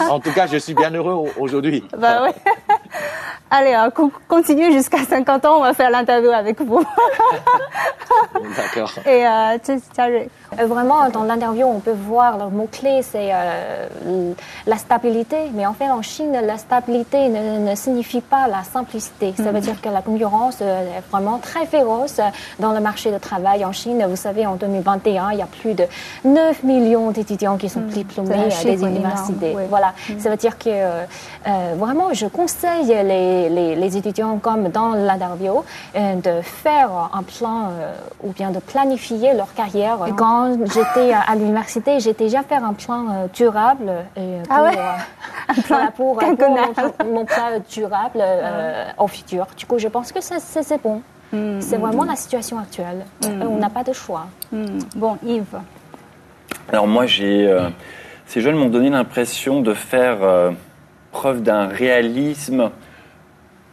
en 0.00 0.20
tout 0.20 0.32
cas, 0.32 0.46
je 0.46 0.58
suis 0.58 0.74
bien 0.74 0.90
heureux 0.90 1.30
aujourd'hui. 1.38 1.84
Bah 1.96 2.24
oui. 2.24 2.30
Allez, 3.50 3.74
euh, 3.74 4.08
continue 4.28 4.72
jusqu'à 4.72 4.98
50 5.08 5.44
ans, 5.44 5.58
on 5.58 5.62
va 5.62 5.72
faire 5.72 5.90
l'interview 5.90 6.30
avec 6.30 6.60
vous. 6.60 6.84
D'accord. 8.56 8.92
Et 9.06 9.26
euh, 9.26 9.58
euh, 10.58 10.66
Vraiment, 10.66 11.08
dans 11.10 11.24
l'interview, 11.24 11.66
on 11.66 11.80
peut 11.80 11.92
voir 11.92 12.38
le 12.38 12.50
mot-clé, 12.50 13.02
c'est 13.02 13.30
euh, 13.32 14.32
la 14.66 14.76
stabilité. 14.76 15.36
Mais 15.54 15.66
en 15.66 15.74
fait, 15.74 15.90
en 15.90 16.02
Chine, 16.02 16.32
la 16.32 16.58
stabilité 16.58 17.28
ne, 17.28 17.74
signifie 17.74 18.20
pas 18.20 18.48
la 18.48 18.62
simplicité. 18.64 19.34
Ça 19.36 19.52
veut 19.52 19.58
mm. 19.58 19.60
dire 19.60 19.80
que 19.80 19.88
la 19.88 20.02
concurrence 20.02 20.60
est 20.60 21.00
vraiment 21.10 21.38
très 21.38 21.66
féroce 21.66 22.20
dans 22.58 22.72
le 22.72 22.80
marché 22.80 23.12
du 23.12 23.20
travail 23.20 23.64
en 23.64 23.72
Chine. 23.72 24.04
Vous 24.08 24.16
savez, 24.16 24.46
en 24.46 24.56
2021, 24.56 25.32
il 25.32 25.38
y 25.38 25.42
a 25.42 25.46
plus 25.46 25.74
de 25.74 25.84
9 26.24 26.62
millions 26.62 27.10
d'étudiants 27.10 27.56
qui 27.56 27.68
sont 27.68 27.80
mm. 27.80 27.88
diplômés 27.88 28.48
des 28.64 28.82
universités. 28.82 29.56
Voilà. 29.68 29.94
Mm. 30.08 30.18
Ça 30.18 30.30
veut 30.30 30.36
dire 30.36 30.58
que 30.58 30.70
vraiment, 31.76 32.12
je 32.12 32.26
conseille 32.26 32.85
les 32.86 33.76
les, 33.76 33.96
étudiants, 33.96 34.38
comme 34.38 34.68
dans 34.68 34.92
l'interview, 34.94 35.64
euh, 35.94 36.14
de 36.16 36.42
faire 36.42 36.90
un 37.12 37.22
plan 37.22 37.70
euh, 37.70 37.94
ou 38.22 38.32
bien 38.32 38.50
de 38.50 38.58
planifier 38.58 39.34
leur 39.34 39.52
carrière. 39.54 39.98
quand 40.16 40.56
j'étais 40.66 41.12
à 41.12 41.34
l'université, 41.34 42.00
j'ai 42.00 42.12
déjà 42.12 42.42
fait 42.42 42.56
un 42.56 42.72
plan 42.72 43.06
euh, 43.08 43.26
durable 43.32 43.92
ah 44.50 44.70
pour, 45.96 46.22
un 46.22 46.34
plan 46.34 46.52
pour, 46.76 47.06
mon, 47.06 47.24
plan 47.24 47.60
durable 47.70 48.22
au 48.98 49.06
futur. 49.06 49.46
Du 49.56 49.66
coup, 49.66 49.78
je 49.78 49.88
pense 49.88 50.12
que 50.12 50.20
c'est 50.20 50.82
bon. 50.82 51.02
Hmm, 51.32 51.60
c'est 51.60 51.76
vraiment 51.76 52.04
hmm. 52.04 52.08
la 52.08 52.16
situation 52.16 52.58
actuelle. 52.58 53.04
Hmm. 53.22 53.42
On 53.42 53.56
n'a 53.58 53.70
pas 53.70 53.82
de 53.82 53.92
choix. 53.92 54.26
Bon, 54.94 55.18
Yves. 55.24 55.58
Alors 56.72 56.86
moi, 56.86 57.06
j'ai 57.06 57.52
ces 58.26 58.40
jeunes 58.40 58.56
m'ont 58.56 58.68
donné 58.68 58.90
l'impression 58.90 59.60
de 59.60 59.72
faire 59.72 60.18
d'un 61.24 61.66
réalisme 61.66 62.70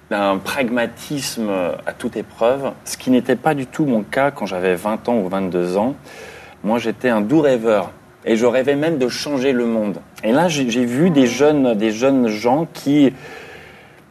d'un 0.10 0.38
pragmatisme 0.38 1.50
à 1.86 1.94
toute 1.94 2.18
épreuve, 2.18 2.72
ce 2.86 2.98
qui 2.98 3.10
n'était 3.10 3.36
pas 3.36 3.56
du 3.56 3.66
tout 3.66 3.86
mon 3.86 4.04
cas 4.04 4.32
quand 4.32 4.46
j'avais 4.46 4.76
20 4.76 5.10
ans 5.10 5.18
ou 5.18 5.28
22 5.28 5.78
ans. 5.78 5.96
Moi, 6.64 6.78
j'étais 6.78 7.10
un 7.10 7.22
doux 7.22 7.42
rêveur 7.42 7.92
et 8.26 8.36
je 8.36 8.46
rêvais 8.46 8.76
même 8.76 8.98
de 8.98 9.08
changer 9.08 9.54
le 9.54 9.66
monde. 9.66 9.98
Et 10.24 10.32
là, 10.32 10.48
j'ai 10.48 10.86
vu 10.86 11.10
des 11.10 11.28
jeunes, 11.28 11.74
des 11.76 11.92
jeunes 11.92 12.28
gens 12.28 12.68
qui 12.74 13.14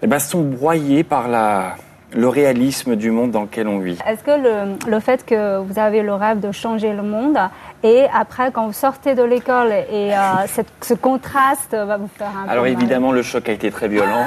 eh 0.02 0.06
ben, 0.06 0.18
sont 0.18 0.42
broyés 0.42 1.04
par 1.04 1.28
la, 1.28 1.76
le 2.14 2.28
réalisme 2.28 2.96
du 2.96 3.10
monde 3.10 3.30
dans 3.30 3.42
lequel 3.42 3.68
on 3.68 3.78
vit. 3.78 3.98
Est-ce 4.06 4.22
que 4.22 4.30
le, 4.30 4.90
le, 4.90 5.00
fait 5.00 5.24
que 5.24 5.58
vous 5.58 5.78
avez 5.78 6.02
le 6.02 6.14
rêve 6.14 6.40
de 6.40 6.52
changer 6.52 6.92
le 6.92 7.02
monde 7.02 7.38
et 7.82 8.06
après 8.12 8.52
quand 8.52 8.66
vous 8.66 8.72
sortez 8.72 9.14
de 9.14 9.22
l'école 9.22 9.72
et 9.72 10.14
euh, 10.14 10.18
cette, 10.46 10.68
ce 10.82 10.94
contraste 10.94 11.74
va 11.74 11.96
vous 11.96 12.08
faire 12.08 12.30
un 12.36 12.48
Alors 12.48 12.66
évidemment 12.66 13.12
le 13.12 13.22
choc 13.22 13.48
a 13.48 13.52
été 13.52 13.70
très 13.70 13.88
violent, 13.88 14.26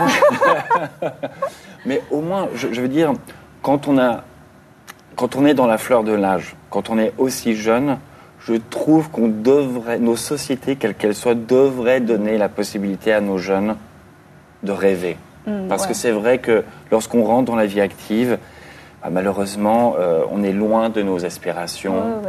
mais 1.85 2.01
au 2.11 2.21
moins 2.21 2.49
je, 2.55 2.73
je, 2.73 2.81
veux 2.81 2.87
dire 2.87 3.13
quand 3.61 3.87
on 3.87 3.97
a 3.97 4.23
quand 5.15 5.35
on 5.35 5.45
est 5.45 5.53
dans 5.53 5.67
la 5.67 5.77
fleur 5.77 6.03
de 6.03 6.11
l'âge, 6.11 6.55
quand 6.69 6.89
on 6.89 6.99
est 6.99 7.13
aussi 7.17 7.55
jeune, 7.55 7.97
je 8.39 8.53
trouve 8.55 9.09
qu'on 9.09 9.27
devrait 9.27 9.99
nos 9.99 10.15
sociétés 10.15 10.75
quelles 10.75 10.95
qu'elles 10.95 11.15
soient 11.15 11.35
devraient 11.35 12.01
donner 12.01 12.37
la 12.37 12.49
possibilité 12.49 13.11
à 13.13 13.21
nos 13.21 13.37
jeunes 13.37 13.75
de 14.63 14.71
rêver. 14.71 15.17
Mm, 15.47 15.67
Parce 15.67 15.87
que 15.87 15.93
c'est 15.93 16.11
vrai 16.11 16.37
que 16.39 16.63
lorsqu'on 16.91 17.23
rentre 17.23 17.45
dans 17.45 17.55
la 17.55 17.65
vie 17.65 17.81
active, 17.81 18.37
malheureusement, 19.09 19.95
euh, 19.99 20.23
on 20.31 20.43
est 20.43 20.51
loin 20.51 20.89
de 20.89 21.01
nos 21.01 21.25
aspirations. 21.25 22.21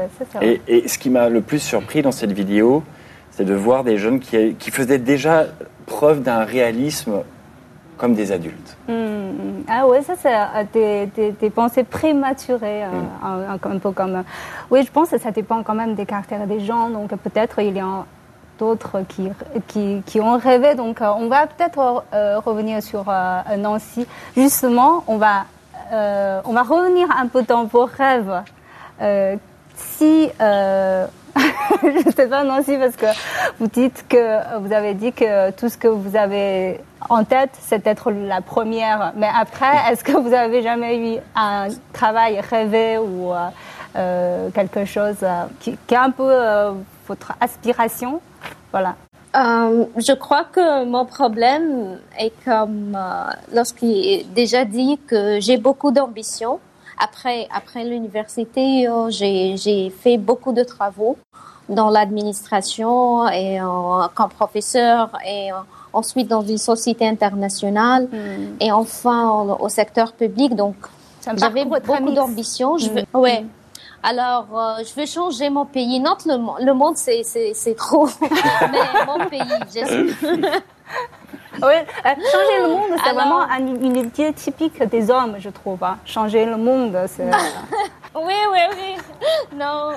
et, 0.42 0.60
et, 0.66 0.88
ce 0.88 0.98
qui 0.98 1.10
m'a 1.10 1.28
le 1.28 1.40
plus 1.40 1.58
surpris 1.58 2.02
dans 2.02 2.12
cette 2.12 2.32
vidéo, 2.32 2.82
c'est 3.30 3.44
de 3.44 3.54
voir 3.54 3.84
des 3.84 3.98
jeunes 3.98 4.20
qui, 4.20 4.54
qui 4.54 4.70
faisaient 4.70 4.98
déjà 4.98 5.46
preuve 5.86 6.22
d'un 6.22 6.44
réalisme 6.44 7.22
comme 7.96 8.14
des 8.14 8.32
adultes. 8.32 8.76
Mm, 8.88 8.92
mm. 8.92 9.64
Ah 9.68 9.86
ouais, 9.86 10.02
ça 10.02 10.14
c'est 10.16 10.34
euh, 10.34 11.06
des, 11.16 11.32
des, 11.32 11.50
pensées 11.50 11.84
prématurées, 11.84 12.84
euh, 12.84 12.88
un, 13.22 13.54
un, 13.54 13.78
peu 13.78 13.90
comme... 13.90 14.22
oui, 14.70 14.82
je 14.84 14.90
pense 14.90 15.10
que 15.10 15.18
ça 15.18 15.30
dépend 15.30 15.62
quand 15.62 15.74
même 15.74 15.94
des 15.94 16.06
caractères 16.06 16.46
des 16.46 16.60
gens, 16.60 16.90
donc 16.90 17.10
peut-être 17.16 17.60
il 17.60 17.76
y 17.76 17.80
a 17.80 18.04
d'autres 18.58 19.02
qui, 19.08 19.28
qui, 19.68 20.02
qui, 20.06 20.20
ont 20.20 20.38
rêvé. 20.38 20.74
Donc, 20.74 21.00
on 21.02 21.28
va 21.28 21.46
peut-être 21.46 22.04
euh, 22.14 22.38
revenir 22.38 22.82
sur 22.82 23.04
Nancy. 23.58 24.06
Justement, 24.34 25.04
on 25.08 25.18
va, 25.18 25.44
on 25.92 26.52
va 26.52 26.62
revenir 26.62 27.08
un 27.16 27.26
peu 27.26 27.42
dans 27.42 27.64
vos 27.64 27.84
rêves. 27.86 28.42
si, 29.76 30.30
je 30.38 32.06
ne 32.06 32.12
sais 32.12 32.28
pas 32.28 32.44
Nancy, 32.44 32.76
parce 32.78 32.96
que 32.96 33.06
vous 33.58 33.66
dites 33.66 34.04
que 34.08 34.58
vous 34.58 34.72
avez 34.72 34.94
dit 34.94 35.12
que 35.12 35.50
tout 35.52 35.68
ce 35.68 35.76
que 35.76 35.88
vous 35.88 36.16
avez 36.16 36.80
en 37.08 37.24
tête, 37.24 37.50
c'est 37.60 37.84
d'être 37.84 38.10
la 38.10 38.40
première. 38.40 39.12
Mais 39.16 39.28
après, 39.34 39.90
est-ce 39.90 40.02
que 40.02 40.12
vous 40.12 40.32
avez 40.32 40.62
jamais 40.62 41.16
eu 41.16 41.18
un 41.34 41.68
travail 41.92 42.40
rêvé 42.40 42.98
ou 42.98 43.32
quelque 44.54 44.84
chose 44.84 45.24
qui, 45.60 45.76
qui, 45.86 45.94
est 45.94 45.98
un 45.98 46.10
peu 46.10 46.32
votre 47.06 47.32
aspiration? 47.40 48.20
Voilà. 48.72 48.96
Euh, 49.36 49.84
je 49.96 50.12
crois 50.12 50.44
que 50.44 50.84
mon 50.84 51.04
problème 51.04 51.98
est 52.18 52.32
comme 52.44 52.96
euh, 52.96 53.30
lorsqu'il 53.54 54.06
est 54.06 54.26
déjà 54.34 54.64
dit 54.64 54.98
que 55.06 55.40
j'ai 55.40 55.58
beaucoup 55.58 55.90
d'ambition. 55.90 56.58
Après, 56.98 57.46
après 57.54 57.84
l'université, 57.84 58.88
euh, 58.88 59.10
j'ai 59.10 59.90
fait 59.90 60.16
beaucoup 60.16 60.52
de 60.52 60.64
travaux 60.64 61.18
dans 61.68 61.90
l'administration 61.90 63.28
et 63.28 63.58
comme 64.14 64.30
professeur 64.30 65.10
et 65.26 65.50
ensuite 65.92 66.28
dans 66.28 66.42
une 66.42 66.58
société 66.58 67.06
internationale 67.06 68.04
hmm. 68.04 68.56
et 68.60 68.70
enfin 68.70 69.28
au 69.58 69.68
secteur 69.68 70.12
public. 70.12 70.54
Donc, 70.54 70.76
j'avais 71.36 71.64
beaucoup 71.64 72.10
d'ambition. 72.12 72.78
Je 72.78 72.88
veux, 72.88 73.02
hmm. 73.12 73.18
ouais. 73.18 73.44
Alors, 74.08 74.46
euh, 74.54 74.84
je 74.84 75.00
veux 75.00 75.04
changer 75.04 75.50
mon 75.50 75.64
pays. 75.66 75.98
Non, 75.98 76.16
le, 76.26 76.64
le 76.64 76.74
monde, 76.74 76.96
c'est, 76.96 77.24
trop. 77.76 78.08
Mais 78.20 79.04
mon 79.04 79.26
pays, 79.26 79.40
j'espère. 79.74 79.98
oui, 81.54 81.60
euh, 81.60 82.14
changer 82.32 82.62
le 82.62 82.68
monde, 82.68 83.00
c'est 83.04 83.12
vraiment 83.12 83.42
une 83.58 83.96
idée 83.96 84.32
typique 84.32 84.80
des 84.84 85.10
hommes, 85.10 85.34
je 85.40 85.48
trouve. 85.48 85.82
Hein. 85.82 85.98
Changer 86.04 86.46
le 86.46 86.56
monde, 86.56 86.96
c'est... 87.08 87.24
oui, 88.14 88.34
oui, 88.52 88.60
oui. 88.70 88.96
Non. 89.56 89.94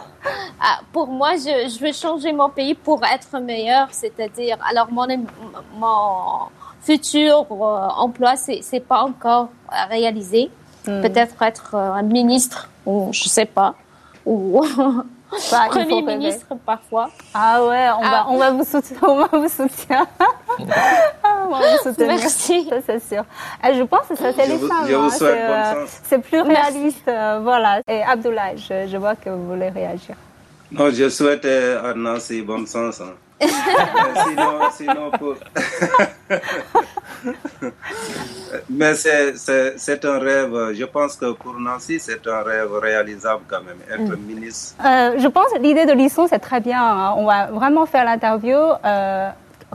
Ah, 0.59 0.79
pour 0.91 1.05
moi, 1.05 1.35
je, 1.35 1.69
je, 1.69 1.79
veux 1.79 1.93
changer 1.93 2.33
mon 2.33 2.49
pays 2.49 2.73
pour 2.73 3.05
être 3.05 3.39
meilleur. 3.39 3.89
C'est-à-dire, 3.91 4.57
alors, 4.67 4.91
mon, 4.91 5.05
mon 5.75 6.47
futur 6.81 7.45
euh, 7.51 7.89
emploi, 7.95 8.35
c'est, 8.37 8.61
c'est 8.63 8.79
pas 8.79 9.03
encore 9.03 9.49
réalisé. 9.87 10.49
Hmm. 10.87 11.01
Peut-être 11.01 11.39
être 11.43 11.75
un 11.75 12.01
ministre, 12.01 12.71
ou 12.87 13.09
je 13.13 13.29
sais 13.29 13.45
pas 13.45 13.75
ou 14.29 14.61
bah, 15.51 15.67
Premier 15.69 16.01
ministre 16.03 16.45
parfois. 16.65 17.09
Ah 17.33 17.65
ouais, 17.65 17.89
on, 17.97 18.01
va, 18.01 18.19
ah. 18.21 18.25
on 18.29 18.37
va 18.37 18.51
vous 18.51 18.63
soutenir. 18.63 19.01
On 19.07 19.17
va 19.17 19.27
vous 19.31 19.49
soutenir. 19.49 20.05
on 21.23 21.49
va 21.49 21.57
vous 21.57 21.83
soutenir. 21.83 22.07
Merci. 22.07 22.69
Ça, 22.69 22.75
c'est 22.85 23.15
sûr. 23.15 23.25
Et 23.67 23.73
je 23.73 23.83
pense 23.83 24.07
que 24.07 24.15
ça, 24.15 24.31
c'est 24.33 24.47
les 24.47 24.59
femmes. 24.59 24.87
Hein. 24.87 25.09
Euh, 25.21 25.85
c'est 26.03 26.19
plus 26.19 26.41
réaliste. 26.41 27.07
Euh, 27.07 27.39
voilà. 27.41 27.81
Et 27.87 28.03
Abdoulaye, 28.03 28.57
je, 28.57 28.87
je, 28.87 28.97
vois 28.97 29.15
que 29.15 29.29
vous 29.29 29.47
voulez 29.47 29.69
réagir. 29.69 30.15
Non, 30.71 30.91
je 30.91 31.09
souhaite 31.09 31.45
à 31.45 31.93
Nancy 31.95 32.43
bon 32.43 32.65
sens. 32.67 33.01
Hein. 33.01 33.13
Sinon, 33.41 34.59
sinon 34.71 35.11
pour... 35.11 35.35
Mais 38.69 38.95
c'est 38.95 40.05
un 40.05 40.19
rêve, 40.19 40.73
je 40.73 40.85
pense 40.85 41.15
que 41.15 41.31
pour 41.33 41.53
Nancy, 41.59 41.99
c'est 41.99 42.25
un 42.27 42.41
rêve 42.41 42.73
réalisable 42.73 43.43
quand 43.47 43.61
même, 43.61 43.77
être 43.89 44.17
mm. 44.17 44.21
ministre. 44.21 44.75
Euh, 44.85 45.15
je 45.17 45.27
pense 45.27 45.51
que 45.53 45.59
l'idée 45.59 45.85
de 45.85 45.93
Lisson, 45.93 46.27
c'est 46.27 46.39
très 46.39 46.59
bien. 46.59 46.81
Hein. 46.81 47.13
On 47.17 47.25
va 47.25 47.47
vraiment 47.47 47.85
faire 47.85 48.05
l'interview. 48.05 48.57
Euh, 48.57 49.29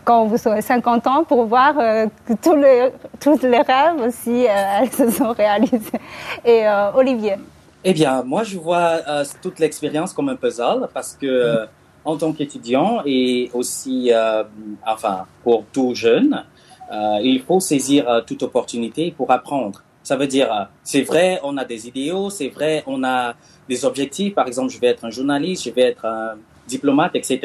quand 0.04 0.26
vous 0.26 0.48
aurez 0.48 0.60
50 0.60 1.06
ans 1.06 1.24
pour 1.24 1.46
voir 1.46 1.78
euh, 1.78 2.06
que 2.26 2.34
tous 2.34 2.56
les, 2.56 2.90
tous 3.20 3.40
les 3.42 3.60
rêves 3.60 4.00
aussi, 4.06 4.44
elles 4.44 4.90
se 4.92 5.10
sont 5.10 5.32
réalisés. 5.32 6.00
Et 6.44 6.64
Olivier 6.94 7.36
Eh 7.84 7.92
bien, 7.92 8.22
moi, 8.22 8.42
je 8.42 8.58
vois 8.58 8.98
toute 9.40 9.58
l'expérience 9.60 10.12
comme 10.12 10.28
un 10.28 10.36
puzzle 10.36 10.88
parce 10.92 11.16
que 11.18 11.66
en 12.04 12.16
tant 12.16 12.32
qu'étudiant 12.32 13.02
et 13.04 13.50
aussi, 13.54 14.12
euh, 14.12 14.44
enfin, 14.86 15.26
pour 15.42 15.64
tout 15.72 15.94
jeune, 15.94 16.44
euh, 16.92 17.18
il 17.22 17.40
faut 17.42 17.60
saisir 17.60 18.08
euh, 18.08 18.20
toute 18.20 18.42
opportunité 18.42 19.12
pour 19.16 19.30
apprendre. 19.30 19.82
Ça 20.02 20.16
veut 20.16 20.26
dire, 20.26 20.68
c'est 20.82 21.00
vrai, 21.00 21.40
on 21.42 21.56
a 21.56 21.64
des 21.64 21.88
idéaux, 21.88 22.28
c'est 22.28 22.48
vrai, 22.48 22.84
on 22.86 23.02
a 23.04 23.34
des 23.66 23.86
objectifs. 23.86 24.34
Par 24.34 24.46
exemple, 24.46 24.70
je 24.70 24.78
vais 24.78 24.88
être 24.88 25.02
un 25.06 25.10
journaliste, 25.10 25.64
je 25.64 25.70
vais 25.70 25.80
être 25.80 26.04
un 26.04 26.34
diplomate, 26.68 27.16
etc. 27.16 27.40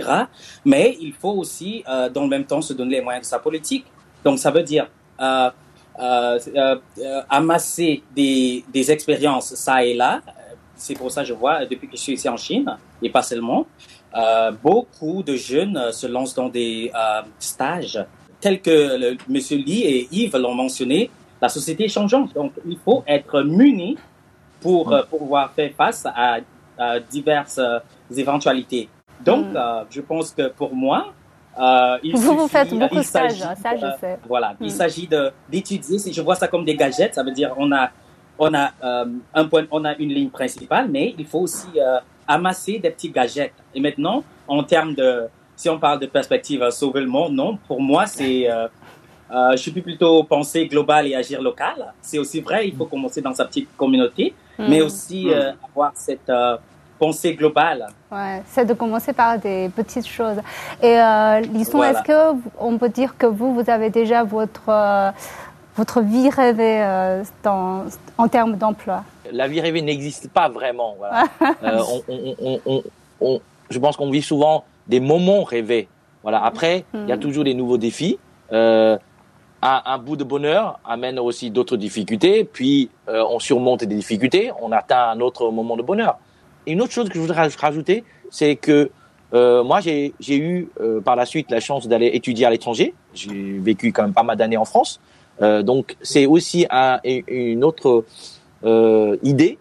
Mais 0.65 0.97
il 0.99 1.13
faut 1.13 1.31
aussi, 1.31 1.85
dans 2.13 2.23
le 2.23 2.27
même 2.27 2.43
temps, 2.43 2.61
se 2.61 2.73
donner 2.73 2.97
les 2.97 3.01
moyens 3.01 3.25
de 3.25 3.29
sa 3.29 3.39
politique. 3.39 3.85
Donc, 4.25 4.39
ça 4.39 4.51
veut 4.51 4.63
dire 4.63 4.89
amasser 7.29 8.03
des, 8.13 8.65
des 8.73 8.91
expériences 8.91 9.55
ça 9.55 9.81
et 9.85 9.93
là. 9.93 10.21
C'est 10.75 10.95
pour 10.95 11.11
ça 11.11 11.21
que 11.21 11.29
je 11.29 11.33
vois, 11.33 11.65
depuis 11.65 11.87
que 11.87 11.95
je 11.95 12.01
suis 12.01 12.13
ici 12.13 12.27
en 12.27 12.37
Chine, 12.37 12.77
et 13.01 13.09
pas 13.09 13.21
seulement, 13.21 13.67
euh, 14.15 14.51
beaucoup 14.51 15.21
de 15.21 15.35
jeunes 15.35 15.77
euh, 15.77 15.91
se 15.91 16.07
lancent 16.07 16.33
dans 16.33 16.49
des 16.49 16.91
euh, 16.95 17.21
stages 17.37 18.03
tels 18.41 18.59
que 18.61 18.97
le, 18.97 19.17
Monsieur 19.27 19.57
Lee 19.57 19.83
et 19.83 20.07
Yves 20.11 20.35
l'ont 20.37 20.55
mentionné. 20.55 21.11
la 21.41 21.49
société 21.49 21.85
est 21.85 21.89
changeante. 21.89 22.33
Donc, 22.33 22.53
il 22.65 22.77
faut 22.77 23.03
être 23.05 23.41
muni 23.41 23.97
pour 24.61 24.91
euh, 24.91 25.03
pouvoir 25.03 25.51
faire 25.51 25.71
face 25.77 26.05
à, 26.05 26.39
diverses 27.11 27.59
éventualités. 28.15 28.87
Donc, 29.25 29.47
mm. 29.47 29.85
je 29.89 29.99
pense 29.99 30.31
que 30.31 30.47
pour 30.47 30.73
moi, 30.73 31.13
il 32.01 32.15
vous, 32.15 32.37
vous 32.37 32.47
faites 32.47 32.73
beaucoup 32.73 32.95
de 32.95 33.01
stages, 33.01 33.39
ça 33.61 33.75
je 33.75 33.99
sais. 33.99 34.17
voilà, 34.25 34.55
il 34.61 34.67
mm. 34.67 34.69
s'agit 34.69 35.09
d'étudier. 35.49 35.99
Si 35.99 36.13
je 36.13 36.21
vois 36.21 36.35
ça 36.35 36.47
comme 36.47 36.63
des 36.63 36.77
gadgets, 36.77 37.13
ça 37.13 37.21
veut 37.21 37.33
dire 37.33 37.53
on 37.57 37.69
a 37.73 37.89
on 38.37 38.53
a 38.53 38.71
un 39.33 39.45
point, 39.49 39.65
on 39.71 39.83
a 39.83 39.93
une 39.97 40.13
ligne 40.13 40.29
principale, 40.29 40.87
mais 40.89 41.13
il 41.17 41.25
faut 41.25 41.39
aussi 41.39 41.67
amasser 42.29 42.79
des 42.79 42.91
petits 42.91 43.09
gadgets. 43.09 43.53
Et 43.74 43.81
maintenant, 43.81 44.24
en 44.48 44.63
termes 44.63 44.93
de, 44.93 45.27
si 45.55 45.67
on 45.67 45.79
parle 45.79 46.00
de 46.00 46.05
perspective 46.05 46.63
à 46.63 46.71
sauver 46.71 47.01
le 47.01 47.07
monde, 47.07 47.33
non, 47.33 47.57
pour 47.67 47.81
moi, 47.81 48.05
c'est, 48.05 48.50
euh, 48.50 48.67
euh, 49.31 49.51
je 49.51 49.57
suis 49.57 49.71
plutôt 49.71 50.24
penser 50.24 50.67
global 50.67 51.07
et 51.07 51.15
agir 51.15 51.41
local. 51.41 51.93
C'est 52.01 52.19
aussi 52.19 52.39
vrai, 52.39 52.67
il 52.69 52.75
faut 52.75 52.86
commencer 52.86 53.21
dans 53.21 53.33
sa 53.33 53.45
petite 53.45 53.75
communauté, 53.75 54.33
hmm. 54.57 54.65
mais 54.69 54.81
aussi 54.81 55.29
euh, 55.29 55.51
avoir 55.67 55.91
cette 55.95 56.31
pensée 57.00 57.33
globale. 57.33 57.88
Ouais, 58.12 58.43
c'est 58.45 58.65
de 58.65 58.74
commencer 58.74 59.13
par 59.13 59.39
des 59.39 59.69
petites 59.75 60.07
choses. 60.07 60.38
Et 60.83 61.00
euh, 61.00 61.39
Lisson, 61.39 61.81
est-ce 61.81 62.03
que 62.03 62.38
on 62.59 62.77
peut 62.77 62.89
dire 62.89 63.17
que 63.17 63.25
vous, 63.25 63.55
vous 63.55 63.69
avez 63.69 63.89
déjà 63.89 64.24
votre 64.24 64.69
votre 65.79 66.01
vie 66.01 66.29
rêvée 66.29 66.86
dans, 67.41 67.86
en 68.17 68.27
termes 68.27 68.57
d'emploi 68.57 69.03
La 69.31 69.48
vie 69.48 69.62
rêvée 69.62 69.81
n'existe 69.81 70.29
pas 70.29 70.50
vraiment. 70.50 70.95
Voilà. 70.98 71.24
on, 72.09 72.83
on, 73.21 73.41
je 73.69 73.79
pense 73.79 73.95
qu'on 73.95 74.12
vit 74.12 74.21
souvent 74.21 74.65
des 74.88 75.00
moments 75.00 75.43
rêvés. 75.43 75.88
Voilà. 76.24 76.43
Après, 76.43 76.83
il 76.93 77.07
y 77.07 77.12
a 77.12 77.17
hmm. 77.17 77.19
toujours 77.19 77.43
des 77.45 77.53
nouveaux 77.53 77.77
défis. 77.77 78.19
Euh, 78.51 78.98
un, 79.62 79.81
un, 79.86 79.98
bout 79.98 80.15
de 80.15 80.24
bonheur 80.24 80.79
amène 80.86 81.19
aussi 81.19 81.51
d'autres 81.51 81.77
difficultés. 81.77 82.43
Puis 82.43 82.89
euh, 83.07 83.24
on 83.29 83.39
surmonte 83.39 83.83
des 83.83 83.95
difficultés, 83.95 84.51
on 84.62 84.71
atteint 84.71 85.09
un 85.09 85.19
autre 85.21 85.50
moment 85.51 85.77
de 85.77 85.81
bonheur. 85.81 86.17
Et 86.65 86.74
une 86.74 86.81
autre 86.81 86.91
chose 86.91 87.09
que 87.09 87.15
je 87.15 87.19
voudrais 87.19 87.48
rajouter, 87.48 88.03
c'est 88.31 88.55
que 88.55 88.91
euh, 89.33 89.63
moi 89.63 89.79
j'ai 89.79 90.13
eu 90.29 90.69
euh, 90.81 91.01
par 91.01 91.15
la 91.15 91.25
suite 91.25 91.51
la 91.51 91.59
chance 91.59 91.88
d'aller 91.88 92.07
étudier 92.13 92.45
à 92.45 92.50
l'étranger. 92.50 92.93
J'ai 93.13 93.57
vécu 93.59 93.91
quand 93.91 94.03
même 94.03 94.13
pas 94.13 94.24
mal 94.24 94.38
d'années 94.38 94.57
en 94.57 94.65
France. 94.65 95.00
Euh, 95.41 95.62
donc 95.63 95.96
c'est 96.01 96.25
aussi 96.25 96.65
un, 96.69 97.00
une 97.03 97.63
autre 97.63 98.05
idée. 99.24 99.58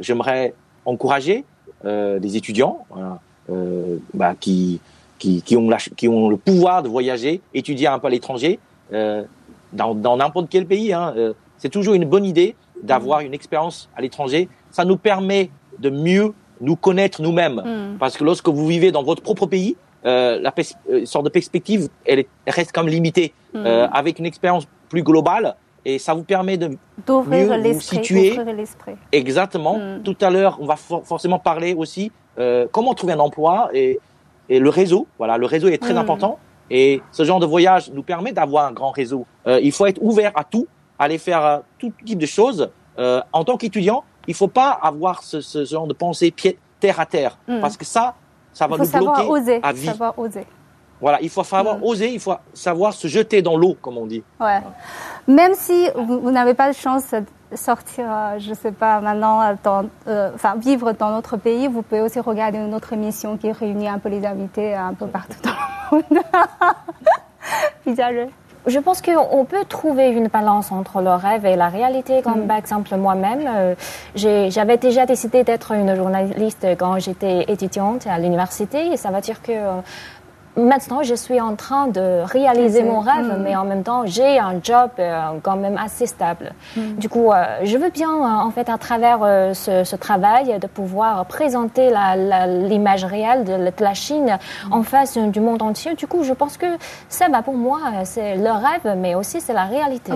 J'aimerais 0.00 0.54
encourager 0.84 1.44
des 1.84 2.36
étudiants. 2.36 2.84
Voilà 2.90 3.20
euh, 3.50 3.96
bah, 4.12 4.34
qui, 4.38 4.80
qui, 5.18 5.42
qui, 5.42 5.56
ont 5.56 5.68
qui 5.96 6.08
ont 6.08 6.28
le 6.28 6.36
pouvoir 6.36 6.82
de 6.82 6.88
voyager, 6.88 7.40
étudier 7.54 7.86
un 7.86 7.98
peu 7.98 8.08
à 8.08 8.10
l'étranger, 8.10 8.58
euh, 8.92 9.22
dans 9.72 10.16
n'importe 10.16 10.48
quel 10.50 10.66
pays. 10.66 10.92
Hein, 10.92 11.14
euh, 11.16 11.32
c'est 11.56 11.70
toujours 11.70 11.94
une 11.94 12.04
bonne 12.04 12.24
idée 12.24 12.54
d'avoir 12.82 13.20
une 13.20 13.34
expérience 13.34 13.88
à 13.96 14.02
l'étranger. 14.02 14.48
Ça 14.70 14.84
nous 14.84 14.96
permet 14.96 15.50
de 15.78 15.90
mieux 15.90 16.34
nous 16.60 16.76
connaître 16.76 17.22
nous-mêmes. 17.22 17.62
Mm. 17.64 17.98
Parce 17.98 18.16
que 18.16 18.24
lorsque 18.24 18.48
vous 18.48 18.66
vivez 18.66 18.92
dans 18.92 19.02
votre 19.02 19.22
propre 19.22 19.46
pays, 19.46 19.76
euh, 20.04 20.38
la 20.40 20.52
euh, 20.90 21.04
sorte 21.06 21.24
de 21.24 21.30
perspective, 21.30 21.88
elle, 22.04 22.24
reste 22.46 22.72
comme 22.72 22.88
limitée. 22.88 23.32
Mm. 23.54 23.58
Euh, 23.64 23.88
avec 23.88 24.18
une 24.18 24.26
expérience 24.26 24.66
plus 24.88 25.02
globale, 25.02 25.56
et 25.84 25.98
ça 25.98 26.14
vous 26.14 26.22
permet 26.22 26.56
de 26.56 26.68
mieux 26.68 27.72
vous 27.72 27.80
situer. 27.80 28.38
Exactement. 29.12 29.78
Mm. 29.78 30.02
Tout 30.02 30.16
à 30.20 30.30
l'heure, 30.30 30.58
on 30.60 30.66
va 30.66 30.76
forcément 30.76 31.38
parler 31.38 31.74
aussi 31.74 32.12
euh, 32.38 32.66
comment 32.70 32.94
trouver 32.94 33.14
un 33.14 33.20
emploi 33.20 33.70
et, 33.72 33.98
et, 34.48 34.58
le 34.58 34.68
réseau. 34.68 35.06
Voilà, 35.18 35.38
le 35.38 35.46
réseau 35.46 35.68
est 35.68 35.78
très 35.78 35.94
mm. 35.94 35.98
important. 35.98 36.38
Et 36.70 37.00
ce 37.12 37.24
genre 37.24 37.40
de 37.40 37.46
voyage 37.46 37.90
nous 37.92 38.02
permet 38.02 38.32
d'avoir 38.32 38.66
un 38.66 38.72
grand 38.72 38.90
réseau. 38.90 39.26
Euh, 39.46 39.60
il 39.62 39.72
faut 39.72 39.86
être 39.86 40.02
ouvert 40.02 40.32
à 40.34 40.44
tout, 40.44 40.66
aller 40.98 41.18
faire 41.18 41.44
euh, 41.44 41.58
tout 41.78 41.92
type 42.04 42.18
de 42.18 42.26
choses. 42.26 42.70
Euh, 42.98 43.22
en 43.32 43.44
tant 43.44 43.56
qu'étudiant, 43.56 44.04
il 44.26 44.34
faut 44.34 44.48
pas 44.48 44.70
avoir 44.70 45.22
ce, 45.22 45.40
ce 45.40 45.64
genre 45.64 45.86
de 45.86 45.94
pensée 45.94 46.30
pied, 46.30 46.58
terre 46.80 47.00
à 47.00 47.06
terre, 47.06 47.38
mm. 47.48 47.60
parce 47.60 47.76
que 47.76 47.84
ça, 47.84 48.14
ça 48.52 48.66
va 48.66 48.76
nous 48.76 48.86
bloquer 48.86 49.28
oser, 49.28 49.60
à 49.62 49.72
vie. 49.72 49.86
Savoir 49.86 50.18
oser. 50.18 50.44
Voilà, 51.00 51.18
il 51.22 51.30
faut 51.30 51.44
savoir 51.44 51.78
mm. 51.78 51.84
oser, 51.84 52.12
il 52.12 52.20
faut 52.20 52.34
savoir 52.52 52.92
se 52.92 53.06
jeter 53.08 53.42
dans 53.42 53.56
l'eau, 53.56 53.76
comme 53.80 53.98
on 53.98 54.06
dit. 54.06 54.22
Ouais. 54.40 54.60
Même 55.26 55.54
si 55.54 55.88
vous, 55.94 56.30
n'avez 56.30 56.54
pas 56.54 56.70
de 56.70 56.76
chance 56.76 57.12
de 57.12 57.24
sortir, 57.56 58.04
euh, 58.08 58.38
je 58.38 58.50
ne 58.50 58.54
sais 58.54 58.72
pas, 58.72 59.00
maintenant, 59.00 59.56
dans, 59.62 59.84
euh, 60.06 60.30
enfin, 60.34 60.54
vivre 60.56 60.92
dans 60.92 61.10
notre 61.10 61.36
pays, 61.36 61.68
vous 61.68 61.82
pouvez 61.82 62.00
aussi 62.00 62.20
regarder 62.20 62.58
une 62.58 62.74
autre 62.74 62.92
émission 62.92 63.36
qui 63.36 63.52
réunit 63.52 63.88
un 63.88 63.98
peu 63.98 64.08
les 64.08 64.26
invités 64.26 64.74
un 64.74 64.94
peu 64.94 65.06
partout 65.06 65.38
dans 65.42 65.98
le 65.98 66.02
monde. 66.14 66.24
Je 68.66 68.78
pense 68.80 69.00
qu'on 69.00 69.46
peut 69.46 69.64
trouver 69.66 70.10
une 70.10 70.28
balance 70.28 70.72
entre 70.72 71.00
le 71.00 71.10
rêve 71.10 71.46
et 71.46 71.56
la 71.56 71.68
réalité. 71.68 72.20
Comme 72.22 72.44
mm. 72.44 72.48
par 72.48 72.56
exemple 72.58 72.94
moi-même, 72.96 73.44
euh, 73.46 73.74
j'avais 74.14 74.76
déjà 74.76 75.06
décidé 75.06 75.42
d'être 75.42 75.72
une 75.72 75.94
journaliste 75.96 76.66
quand 76.78 76.98
j'étais 76.98 77.44
étudiante 77.48 78.06
à 78.06 78.18
l'université. 78.18 78.88
Et 78.88 78.98
ça 78.98 79.10
veut 79.10 79.22
dire 79.22 79.40
que 79.40 79.52
maintenant, 80.56 81.02
je 81.02 81.14
suis 81.14 81.40
en 81.40 81.54
train 81.56 81.86
de 81.88 82.22
réaliser 82.24 82.82
mon 82.82 83.00
rêve, 83.00 83.38
mm. 83.38 83.42
mais 83.42 83.56
en 83.56 83.64
même 83.64 83.82
temps, 83.82 84.06
j'ai 84.06 84.38
un 84.38 84.54
job 84.62 84.90
euh, 84.98 85.20
quand 85.42 85.56
même 85.56 85.76
assez 85.76 86.06
stable. 86.06 86.52
Mm. 86.76 86.94
Du 86.98 87.08
coup, 87.08 87.32
euh, 87.32 87.44
je 87.64 87.76
veux 87.76 87.90
bien, 87.90 88.10
euh, 88.10 88.46
en 88.46 88.50
fait, 88.50 88.68
à 88.68 88.78
travers 88.78 89.18
ce, 89.54 89.96
travail, 89.96 90.58
de 90.58 90.66
pouvoir 90.66 91.24
présenter 91.26 91.90
l'image 92.68 93.04
réelle 93.04 93.44
de, 93.44 93.72
la 93.78 93.94
Chine 93.94 94.38
mm. 94.66 94.72
en 94.72 94.82
face 94.82 95.16
du 95.16 95.40
monde 95.40 95.62
entier. 95.62 95.94
Du 95.94 96.06
coup, 96.06 96.24
je 96.24 96.32
pense 96.32 96.56
que 96.56 96.66
ça, 97.08 97.26
pour 97.44 97.54
moi, 97.54 97.78
c'est 98.04 98.36
le 98.36 98.50
rêve, 98.50 98.96
mais 98.96 99.14
aussi 99.14 99.40
c'est 99.40 99.52
la 99.52 99.64
réalité. 99.64 100.12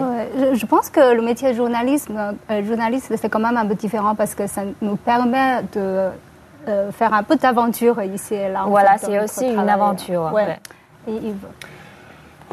je, 0.53 0.67
pense 0.67 0.91
que 0.91 1.15
le 1.15 1.23
métier 1.23 1.51
de 1.51 1.57
journalisme, 1.57 2.35
journaliste, 2.65 3.13
c'est 3.17 3.29
quand 3.29 3.39
même 3.39 3.57
un 3.57 3.67
peu 3.67 3.75
différent 3.75 4.15
parce 4.15 4.35
que 4.35 4.47
ça 4.47 4.63
nous 4.81 4.97
permet 4.97 5.63
de 5.75 6.09
euh, 6.69 6.93
faire 6.93 7.13
un 7.13 7.23
peu 7.25 7.37
d'aventure 7.37 8.01
ici 8.03 8.35
et 8.35 8.49
là. 8.49 8.65
Voilà, 8.69 8.97
c'est 8.99 9.19
aussi 9.23 9.47
une 9.47 9.69
aventure. 9.69 10.33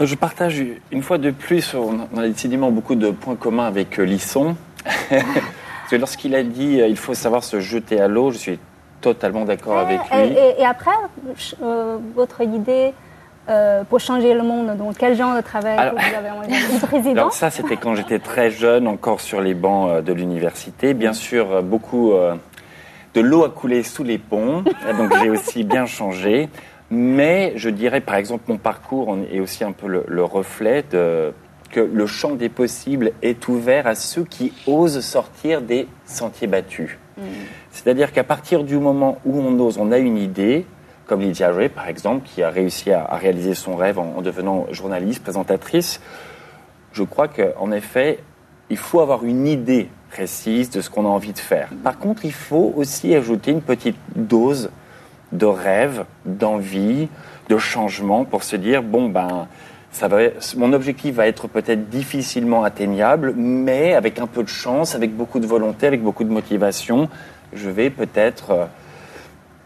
Je 0.01 0.15
partage 0.15 0.63
une 0.91 1.03
fois 1.03 1.17
de 1.17 1.29
plus, 1.29 1.75
on 1.75 2.17
a 2.17 2.27
décidément 2.27 2.71
beaucoup 2.71 2.95
de 2.95 3.11
points 3.11 3.35
communs 3.35 3.65
avec 3.65 3.99
euh, 3.99 4.03
Lisson. 4.03 4.55
Parce 5.09 5.91
que 5.91 5.95
lorsqu'il 5.97 6.33
a 6.35 6.43
dit 6.43 6.79
euh, 6.79 6.87
il 6.87 6.97
faut 6.97 7.13
savoir 7.13 7.43
se 7.43 7.59
jeter 7.59 7.99
à 7.99 8.07
l'eau, 8.07 8.31
je 8.31 8.37
suis 8.37 8.59
totalement 9.01 9.45
d'accord 9.45 9.77
avec 9.77 9.99
lui. 10.11 10.37
Et, 10.57 10.65
après, 10.65 10.91
votre 12.15 12.41
idée 12.41 12.93
pour 13.89 13.99
changer 13.99 14.33
le 14.33 14.43
monde, 14.43 14.77
donc 14.77 14.95
quel 14.97 15.15
genre 15.15 15.35
de 15.35 15.41
travail 15.41 15.91
vous 15.91 16.17
avez 16.17 16.29
envie 16.29 16.79
président? 16.79 17.11
Alors 17.21 17.33
ça, 17.33 17.49
c'était 17.49 17.77
quand 17.77 17.95
j'étais 17.95 18.19
très 18.19 18.51
jeune, 18.51 18.87
encore 18.87 19.21
sur 19.21 19.41
les 19.41 19.53
bancs 19.53 20.03
de 20.03 20.13
l'université. 20.13 20.93
Bien 20.93 21.13
sûr, 21.13 21.61
beaucoup 21.63 22.13
de 23.13 23.21
l'eau 23.21 23.43
a 23.43 23.49
coulé 23.49 23.83
sous 23.83 24.03
les 24.03 24.17
ponts, 24.17 24.63
donc 24.97 25.13
j'ai 25.21 25.29
aussi 25.29 25.63
bien 25.63 25.85
changé. 25.85 26.49
Mais 26.91 27.53
je 27.55 27.69
dirais, 27.69 28.01
par 28.01 28.15
exemple, 28.15 28.45
mon 28.47 28.57
parcours 28.57 29.17
est 29.31 29.39
aussi 29.39 29.63
un 29.63 29.71
peu 29.71 30.03
le, 30.07 30.23
reflet 30.23 30.83
de, 30.91 31.33
que 31.71 31.79
le 31.79 32.07
champ 32.07 32.31
des 32.31 32.49
possibles 32.49 33.11
est 33.21 33.47
ouvert 33.47 33.85
à 33.85 33.95
ceux 33.95 34.23
qui 34.23 34.53
osent 34.65 34.99
sortir 35.01 35.61
des 35.61 35.87
sentiers 36.05 36.47
battus. 36.47 36.97
Mm. 37.17 37.21
C'est-à-dire 37.71 38.11
qu'à 38.11 38.23
partir 38.23 38.63
du 38.63 38.77
moment 38.77 39.19
où 39.25 39.39
on 39.39 39.59
ose, 39.59 39.77
on 39.77 39.91
a 39.91 39.99
une 39.99 40.17
idée, 40.17 40.65
comme 41.05 41.21
Lydia 41.21 41.51
Ray, 41.51 41.69
par 41.69 41.87
exemple, 41.87 42.27
qui 42.27 42.41
a 42.41 42.49
réussi 42.49 42.91
à, 42.91 43.05
réaliser 43.15 43.53
son 43.53 43.75
rêve 43.75 43.99
en, 43.99 44.15
en, 44.17 44.21
devenant 44.21 44.65
journaliste, 44.71 45.21
présentatrice, 45.21 46.01
je 46.91 47.03
crois 47.03 47.27
qu'en 47.27 47.71
effet, 47.71 48.19
il 48.71 48.77
faut 48.77 48.99
avoir 48.99 49.23
une 49.23 49.45
idée 49.45 49.89
précise 50.09 50.69
de 50.69 50.81
ce 50.81 50.89
qu'on 50.89 51.05
a 51.05 51.09
envie 51.09 51.33
de 51.33 51.39
faire. 51.39 51.69
Par 51.83 51.97
contre, 51.97 52.25
il 52.25 52.33
faut 52.33 52.73
aussi 52.75 53.15
ajouter 53.15 53.51
une 53.51 53.61
petite 53.61 53.97
dose 54.15 54.69
de 55.31 55.45
rêve, 55.45 56.05
d'envie, 56.25 57.07
de 57.49 57.57
changement 57.57 58.25
pour 58.25 58.43
se 58.43 58.55
dire 58.55 58.83
bon 58.83 59.09
ben 59.09 59.47
mon 60.57 60.73
objectif 60.73 61.15
va 61.15 61.27
être 61.27 61.47
peut-être 61.47 61.89
difficilement 61.89 62.63
atteignable, 62.63 63.33
mais 63.35 63.93
avec 63.93 64.19
un 64.19 64.27
peu 64.27 64.43
de 64.43 64.49
chance, 64.49 64.93
avec 64.93 65.15
beaucoup 65.15 65.39
de 65.39 65.47
volonté, 65.47 65.87
avec 65.87 66.03
beaucoup 66.03 66.23
de 66.23 66.31
motivation, 66.31 67.09
je 67.53 67.69
vais 67.69 67.89
peut-être 67.89 68.67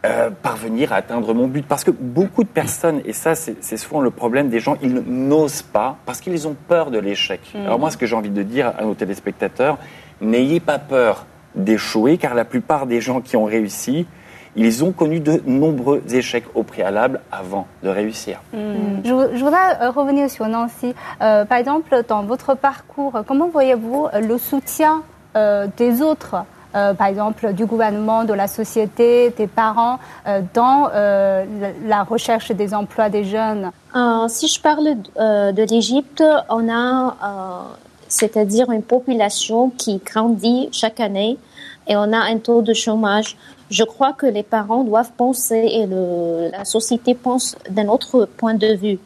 euh, 0.06 0.30
parvenir 0.30 0.94
à 0.94 0.98
atteindre 0.98 1.34
mon 1.34 1.48
but. 1.48 1.66
Parce 1.66 1.84
que 1.84 1.92
beaucoup 1.92 2.44
de 2.44 2.50
personnes, 2.50 3.02
et 3.06 3.14
ça 3.14 3.36
c'est 3.36 3.78
souvent 3.78 4.02
le 4.02 4.12
problème 4.12 4.50
des 4.50 4.60
gens, 4.60 4.78
ils 4.82 4.94
n'osent 4.94 5.62
pas 5.62 5.98
parce 6.06 6.20
qu'ils 6.20 6.48
ont 6.48 6.56
peur 6.68 6.92
de 6.92 7.00
l'échec. 7.00 7.42
Mmh. 7.54 7.66
Alors 7.66 7.80
moi, 7.80 7.92
ce 7.92 7.98
que 7.98 8.06
j'ai 8.06 8.16
envie 8.16 8.30
de 8.30 8.44
dire 8.44 8.74
à 8.78 8.84
nos 8.84 8.96
téléspectateurs, 8.96 9.78
N'ayez 10.24 10.60
pas 10.62 10.80
peur 10.80 11.26
d'échouer, 11.56 12.18
car 12.18 12.34
la 12.34 12.46
plupart 12.46 12.88
des 12.88 13.02
gens 13.02 13.20
qui 13.20 13.36
ont 13.36 13.44
réussi, 13.44 14.08
ils 14.56 14.84
ont 14.84 14.92
connu 14.92 15.20
de 15.20 15.42
nombreux 15.46 16.02
échecs 16.14 16.46
au 16.56 16.64
préalable 16.64 17.20
avant 17.32 17.68
de 17.84 17.90
réussir. 17.90 18.40
Hmm. 18.54 19.02
Je, 19.04 19.44
voudrais 19.44 19.82
euh, 19.82 19.90
revenir 19.90 20.30
sur 20.30 20.48
Nancy. 20.48 20.96
Euh, 21.22 21.44
par 21.46 21.58
exemple, 21.58 22.04
dans 22.08 22.24
votre 22.24 22.56
parcours, 22.56 23.24
comment 23.28 23.50
voyez-vous 23.50 24.08
le 24.22 24.38
soutien 24.38 25.04
euh, 25.36 25.68
des 25.78 26.02
autres 26.02 26.46
par 26.74 27.08
exemple 27.08 27.54
du 27.54 27.66
gouvernement, 27.66 28.24
de 28.24 28.34
la 28.34 28.48
société, 28.48 29.30
des 29.32 29.48
parents, 29.48 30.00
dans 30.54 30.90
la 31.86 32.04
recherche 32.04 32.52
des 32.52 32.74
emplois 32.74 33.10
des 33.10 33.24
jeunes 33.24 33.72
Si 34.28 34.48
je 34.48 34.60
parle 34.60 34.96
de 35.16 35.70
l'Égypte, 35.70 36.24
on 36.50 36.70
a 36.72 37.16
c'est-à-dire 38.08 38.70
une 38.72 38.84
population 38.84 39.72
qui 39.72 39.98
grandit 39.98 40.70
chaque 40.72 41.00
année 41.00 41.38
et 41.88 41.96
on 41.96 42.14
a 42.14 42.20
un 42.20 42.38
taux 42.38 42.62
de 42.62 42.74
chômage. 42.74 43.36
Je 43.70 43.84
crois 43.84 44.14
que 44.14 44.28
les 44.28 44.44
parents 44.44 44.84
doivent 44.84 45.12
penser 45.18 45.56
et 45.56 45.88
la 46.52 46.64
société 46.64 47.16
pense 47.16 47.56
d'un 47.70 47.88
autre 47.88 48.26
point 48.38 48.54
de 48.54 48.76
vue 48.76 49.00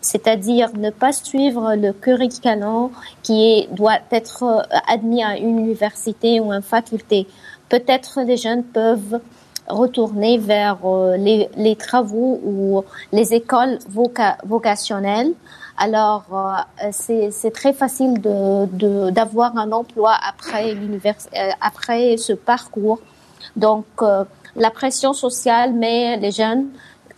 c'est-à-dire 0.00 0.70
ne 0.76 0.90
pas 0.90 1.12
suivre 1.12 1.74
le 1.74 1.92
curriculum 1.92 2.90
qui 3.22 3.68
doit 3.72 3.98
être 4.10 4.42
euh, 4.42 4.78
admis 4.88 5.22
à 5.22 5.36
une 5.36 5.58
université 5.58 6.40
ou 6.40 6.52
une 6.52 6.62
faculté. 6.62 7.26
Peut-être 7.68 8.20
les 8.22 8.36
jeunes 8.36 8.64
peuvent 8.64 9.20
retourner 9.68 10.38
vers 10.38 10.78
euh, 10.84 11.16
les, 11.16 11.76
travaux 11.76 12.40
ou 12.42 12.82
les 13.12 13.34
écoles 13.34 13.78
vocationnelles. 14.44 15.32
Alors, 15.76 16.24
euh, 16.82 16.90
c'est 16.90 17.52
très 17.52 17.72
facile 17.72 18.20
d'avoir 18.20 19.56
un 19.56 19.70
emploi 19.72 20.14
après, 20.26 20.76
après 21.60 22.16
ce 22.16 22.32
parcours. 22.32 23.00
Donc, 23.56 23.86
la 24.56 24.70
pression 24.70 25.12
sociale 25.12 25.72
met 25.72 26.16
les 26.16 26.32
jeunes 26.32 26.66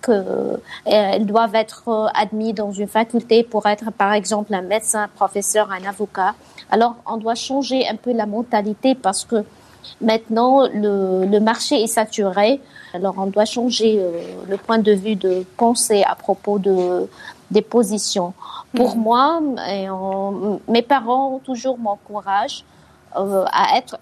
qu'elles 0.02 1.26
doivent 1.26 1.54
être 1.54 1.84
euh, 1.88 2.06
admis 2.14 2.52
dans 2.52 2.72
une 2.72 2.88
faculté 2.88 3.42
pour 3.42 3.66
être, 3.66 3.90
par 3.92 4.12
exemple, 4.12 4.52
un 4.54 4.62
médecin, 4.62 5.04
un 5.04 5.08
professeur, 5.08 5.70
un 5.70 5.86
avocat. 5.88 6.34
Alors, 6.70 6.96
on 7.06 7.16
doit 7.16 7.34
changer 7.34 7.88
un 7.88 7.96
peu 7.96 8.12
la 8.12 8.26
mentalité 8.26 8.94
parce 8.94 9.24
que 9.24 9.44
maintenant, 10.00 10.66
le, 10.72 11.26
le 11.26 11.40
marché 11.40 11.82
est 11.82 11.86
saturé. 11.86 12.60
Alors, 12.94 13.14
on 13.18 13.26
doit 13.26 13.44
changer 13.44 13.98
euh, 13.98 14.20
le 14.48 14.56
point 14.56 14.78
de 14.78 14.92
vue 14.92 15.16
de 15.16 15.44
pensée 15.56 16.02
à 16.06 16.14
propos 16.14 16.58
de, 16.58 17.08
des 17.50 17.62
positions. 17.62 18.34
Pour 18.74 18.96
mm. 18.96 19.00
moi, 19.00 19.40
et 19.68 19.86
mes 20.68 20.82
parents 20.82 21.40
toujours 21.44 21.78
m'encouragent 21.78 22.64
euh, 23.16 23.44
à 23.52 23.76
être, 23.76 23.98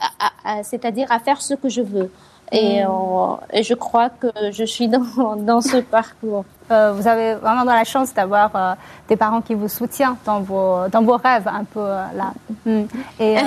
c'est-à-dire 0.63 1.11
à 1.11 1.19
faire 1.19 1.43
ce 1.43 1.55
que 1.55 1.69
je 1.69 1.83
veux. 1.83 2.11
Et, 2.53 2.85
mm. 2.85 3.37
et, 3.53 3.63
je 3.63 3.75
crois 3.75 4.11
que 4.11 4.29
je 4.51 4.65
suis 4.65 4.89
dans, 4.89 5.37
dans 5.37 5.61
ce 5.61 5.79
parcours. 5.79 6.45
Euh, 6.71 6.93
vous 6.93 7.09
avez 7.09 7.35
vraiment 7.35 7.63
de 7.63 7.71
la 7.71 7.85
chance 7.85 8.15
d'avoir 8.15 8.51
euh, 8.55 8.75
des 9.09 9.17
parents 9.17 9.41
qui 9.41 9.55
vous 9.55 9.69
soutiennent 9.69 10.17
dans 10.25 10.41
vos, 10.41 10.89
dans 10.91 11.03
vos 11.03 11.17
rêves 11.17 11.49
un 11.49 11.65
peu 11.65 11.81
euh, 11.81 12.05
là. 12.15 12.33
Mm. 12.65 12.83
Et, 13.19 13.39
euh, 13.39 13.41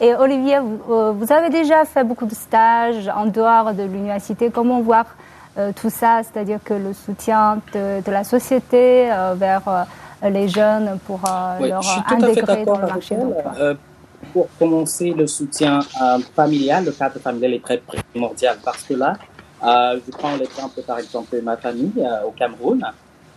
et 0.00 0.14
Olivier, 0.14 0.60
vous, 0.60 1.14
vous, 1.14 1.32
avez 1.32 1.50
déjà 1.50 1.84
fait 1.84 2.04
beaucoup 2.04 2.26
de 2.26 2.34
stages 2.34 3.08
en 3.08 3.26
dehors 3.26 3.72
de 3.72 3.82
l'université. 3.82 4.50
Comment 4.50 4.80
voir 4.80 5.06
tout 5.76 5.90
ça, 5.90 6.22
c'est-à-dire 6.22 6.60
que 6.64 6.72
le 6.72 6.94
soutien 6.94 7.58
de, 7.74 8.00
de 8.00 8.10
la 8.10 8.24
société 8.24 9.10
vers 9.34 9.86
les 10.22 10.48
jeunes 10.48 10.98
pour 11.06 11.20
oui, 11.60 11.68
leur 11.68 11.82
je 11.82 11.88
suis 11.88 12.02
tout 12.02 12.14
intégrer 12.14 12.52
à 12.52 12.56
fait 12.56 12.64
dans 12.64 12.78
le 12.78 12.86
marché 12.86 13.16
d'emploi 13.16 13.52
pour 14.32 14.48
commencer, 14.58 15.10
le 15.10 15.26
soutien 15.26 15.80
euh, 16.00 16.18
familial, 16.34 16.84
le 16.84 16.92
cadre 16.92 17.18
familial 17.18 17.54
est 17.54 17.62
très 17.62 17.78
primordial 17.78 18.58
parce 18.64 18.82
que 18.82 18.94
là, 18.94 19.16
euh, 19.62 19.98
je 20.04 20.10
prends 20.12 20.36
l'exemple 20.36 20.82
par 20.82 20.98
exemple 20.98 21.36
de 21.36 21.40
ma 21.42 21.56
famille 21.56 21.92
euh, 21.98 22.26
au 22.26 22.30
Cameroun. 22.30 22.84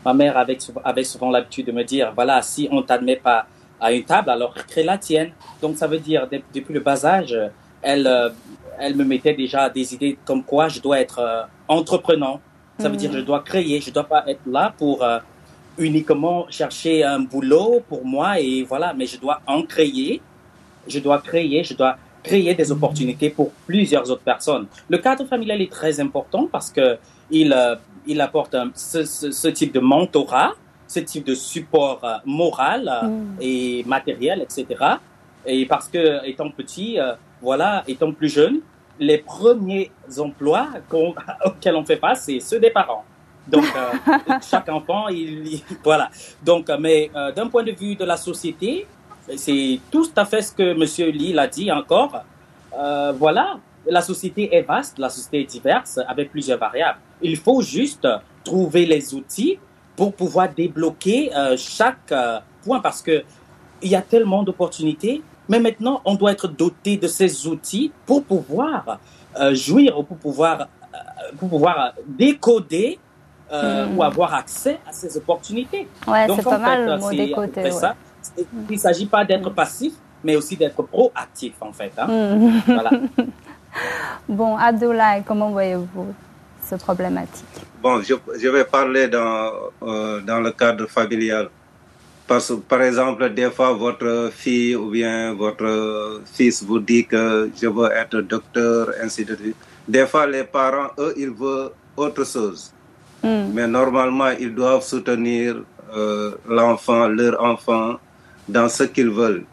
Ma 0.05 0.13
mère 0.13 0.37
avait, 0.37 0.57
avait 0.83 1.03
souvent 1.03 1.29
l'habitude 1.29 1.67
de 1.67 1.71
me 1.71 1.83
dire, 1.83 2.11
voilà, 2.13 2.41
si 2.41 2.67
on 2.71 2.81
t'admet 2.81 3.15
pas 3.15 3.45
à 3.79 3.91
une 3.91 4.03
table, 4.03 4.29
alors 4.29 4.53
crée 4.53 4.83
la 4.83 4.97
tienne. 4.97 5.31
Donc 5.61 5.77
ça 5.77 5.87
veut 5.87 5.99
dire, 5.99 6.27
depuis 6.29 6.73
le 6.73 6.79
bas 6.79 7.05
âge, 7.05 7.37
elle, 7.81 8.33
elle 8.77 8.95
me 8.95 9.03
mettait 9.03 9.33
déjà 9.33 9.69
des 9.69 9.93
idées 9.93 10.17
comme 10.25 10.43
quoi 10.43 10.67
je 10.67 10.81
dois 10.81 10.99
être 10.99 11.47
entreprenant. 11.67 12.41
Ça 12.79 12.89
veut 12.89 12.97
dire 12.97 13.11
mm. 13.11 13.15
je 13.15 13.19
dois 13.19 13.41
créer, 13.41 13.79
je 13.79 13.91
dois 13.91 14.03
pas 14.03 14.23
être 14.27 14.45
là 14.45 14.73
pour 14.77 15.05
uniquement 15.77 16.45
chercher 16.49 17.03
un 17.03 17.19
boulot 17.19 17.81
pour 17.87 18.05
moi 18.05 18.39
et 18.39 18.63
voilà, 18.63 18.93
mais 18.93 19.05
je 19.05 19.17
dois 19.19 19.41
en 19.47 19.63
créer 19.63 20.21
je 20.87 20.99
dois 20.99 21.19
créer, 21.19 21.63
je 21.63 21.73
dois 21.73 21.97
créer 22.23 22.55
des 22.55 22.71
opportunités 22.71 23.29
pour 23.29 23.51
plusieurs 23.67 24.09
autres 24.09 24.23
personnes. 24.23 24.67
Le 24.89 24.97
cadre 24.97 25.25
familial 25.25 25.61
est 25.61 25.71
très 25.71 25.99
important 25.99 26.47
parce 26.51 26.71
que 26.71 26.97
il, 27.29 27.53
euh, 27.53 27.75
il 28.07 28.19
apporte 28.21 28.55
un, 28.55 28.71
ce, 28.73 29.03
ce, 29.03 29.31
ce, 29.31 29.47
type 29.49 29.73
de 29.73 29.79
mentorat, 29.79 30.53
ce 30.87 30.99
type 30.99 31.25
de 31.25 31.35
support 31.35 31.99
euh, 32.03 32.15
moral 32.25 32.87
euh, 32.87 33.07
mm. 33.07 33.37
et 33.41 33.83
matériel, 33.85 34.41
etc. 34.41 34.65
Et 35.45 35.65
parce 35.65 35.89
que 35.89 36.25
étant 36.25 36.49
petit, 36.49 36.97
voilà, 37.41 37.83
étant 37.87 38.13
plus 38.13 38.29
jeune, 38.29 38.61
les 38.99 39.17
premiers 39.17 39.91
emplois 40.17 40.69
auxquels 41.45 41.75
on 41.75 41.83
fait 41.83 41.97
face, 41.97 42.23
c'est 42.25 42.39
ceux 42.39 42.59
des 42.59 42.69
parents. 42.69 43.03
Donc, 43.45 43.65
chaque 44.49 44.69
enfant, 44.69 45.09
il, 45.09 45.45
il, 45.45 45.61
voilà. 45.83 46.09
Donc, 46.45 46.69
mais 46.79 47.11
d'un 47.35 47.47
point 47.47 47.63
de 47.63 47.73
vue 47.73 47.95
de 47.95 48.05
la 48.05 48.15
société, 48.15 48.87
c'est 49.35 49.79
tout 49.91 50.09
à 50.15 50.25
fait 50.25 50.41
ce 50.41 50.51
que 50.51 50.63
M. 50.63 51.11
Lee 51.11 51.33
l'a 51.33 51.47
dit 51.47 51.71
encore. 51.71 52.23
Euh, 52.77 53.13
voilà, 53.17 53.57
la 53.85 54.01
société 54.01 54.53
est 54.55 54.63
vaste, 54.63 54.97
la 54.99 55.09
société 55.09 55.41
est 55.41 55.45
diverse, 55.45 55.99
avec 56.07 56.31
plusieurs 56.31 56.59
variables. 56.59 56.99
Il 57.21 57.37
faut 57.37 57.61
juste 57.61 58.07
trouver 58.43 58.85
les 58.85 59.13
outils 59.13 59.59
pour 59.95 60.13
pouvoir 60.13 60.49
débloquer 60.49 61.31
euh, 61.35 61.55
chaque 61.57 62.11
euh, 62.11 62.39
point 62.63 62.79
parce 62.79 63.01
que 63.01 63.23
il 63.81 63.89
y 63.89 63.95
a 63.95 64.01
tellement 64.01 64.43
d'opportunités. 64.43 65.21
Mais 65.49 65.59
maintenant, 65.59 66.01
on 66.05 66.15
doit 66.15 66.31
être 66.31 66.47
doté 66.47 66.95
de 66.95 67.07
ces 67.07 67.47
outils 67.47 67.91
pour 68.05 68.23
pouvoir 68.23 68.99
euh, 69.37 69.53
jouir 69.53 69.99
ou 69.99 70.03
pour 70.03 70.15
pouvoir, 70.15 70.61
euh, 70.61 70.97
pour 71.37 71.49
pouvoir 71.49 71.93
décoder 72.07 72.97
mmh. 73.51 73.97
ou 73.97 74.03
avoir 74.03 74.33
accès 74.33 74.79
à 74.87 74.93
ces 74.93 75.17
opportunités. 75.17 75.85
Ouais, 76.07 76.27
c'est 76.33 76.43
pas 76.43 76.57
mal 76.57 76.85
le 76.85 76.97
mot 76.97 77.11
décoder. 77.11 77.61
Ouais. 77.61 77.71
Ça, 77.71 77.95
il 78.37 78.73
ne 78.75 78.77
s'agit 78.77 79.05
pas 79.05 79.25
d'être 79.25 79.49
passif, 79.49 79.93
mais 80.23 80.35
aussi 80.35 80.55
d'être 80.55 80.81
proactif, 80.83 81.53
en 81.61 81.71
fait. 81.71 81.91
Hein? 81.97 82.07
Mm. 82.07 82.61
Voilà. 82.65 82.91
bon, 84.29 84.57
Abdoulaye, 84.57 85.23
comment 85.25 85.51
voyez-vous 85.51 86.13
ce 86.67 86.75
problématique? 86.75 87.45
Bon, 87.81 88.01
je, 88.01 88.13
je, 88.39 88.47
vais 88.47 88.63
parler 88.63 89.07
dans, 89.07 89.51
euh, 89.83 90.21
dans 90.21 90.39
le 90.39 90.51
cadre 90.51 90.87
familial. 90.87 91.49
Parce, 92.25 92.53
par 92.69 92.81
exemple, 92.81 93.29
des 93.33 93.51
fois, 93.51 93.73
votre 93.73 94.31
fille 94.33 94.75
ou 94.75 94.89
bien 94.89 95.33
votre 95.33 96.21
fils 96.33 96.63
vous 96.63 96.79
dit 96.79 97.05
que 97.05 97.51
je 97.61 97.67
veux 97.67 97.91
être 97.91 98.21
docteur, 98.21 98.91
ainsi 99.03 99.25
de 99.25 99.35
suite. 99.35 99.57
Des 99.87 100.05
fois, 100.05 100.25
les 100.25 100.45
parents, 100.45 100.91
eux, 100.97 101.13
ils 101.17 101.29
veulent 101.31 101.71
autre 101.97 102.23
chose. 102.25 102.71
Mm. 103.21 103.51
Mais 103.53 103.67
normalement, 103.67 104.29
ils 104.39 104.55
doivent 104.55 104.83
soutenir 104.83 105.57
euh, 105.95 106.31
l'enfant, 106.47 107.07
leur 107.07 107.43
enfant, 107.43 107.97
dans 108.47 108.69
ce 108.69 108.83
qu'ils 108.83 109.09
veulent. 109.09 109.45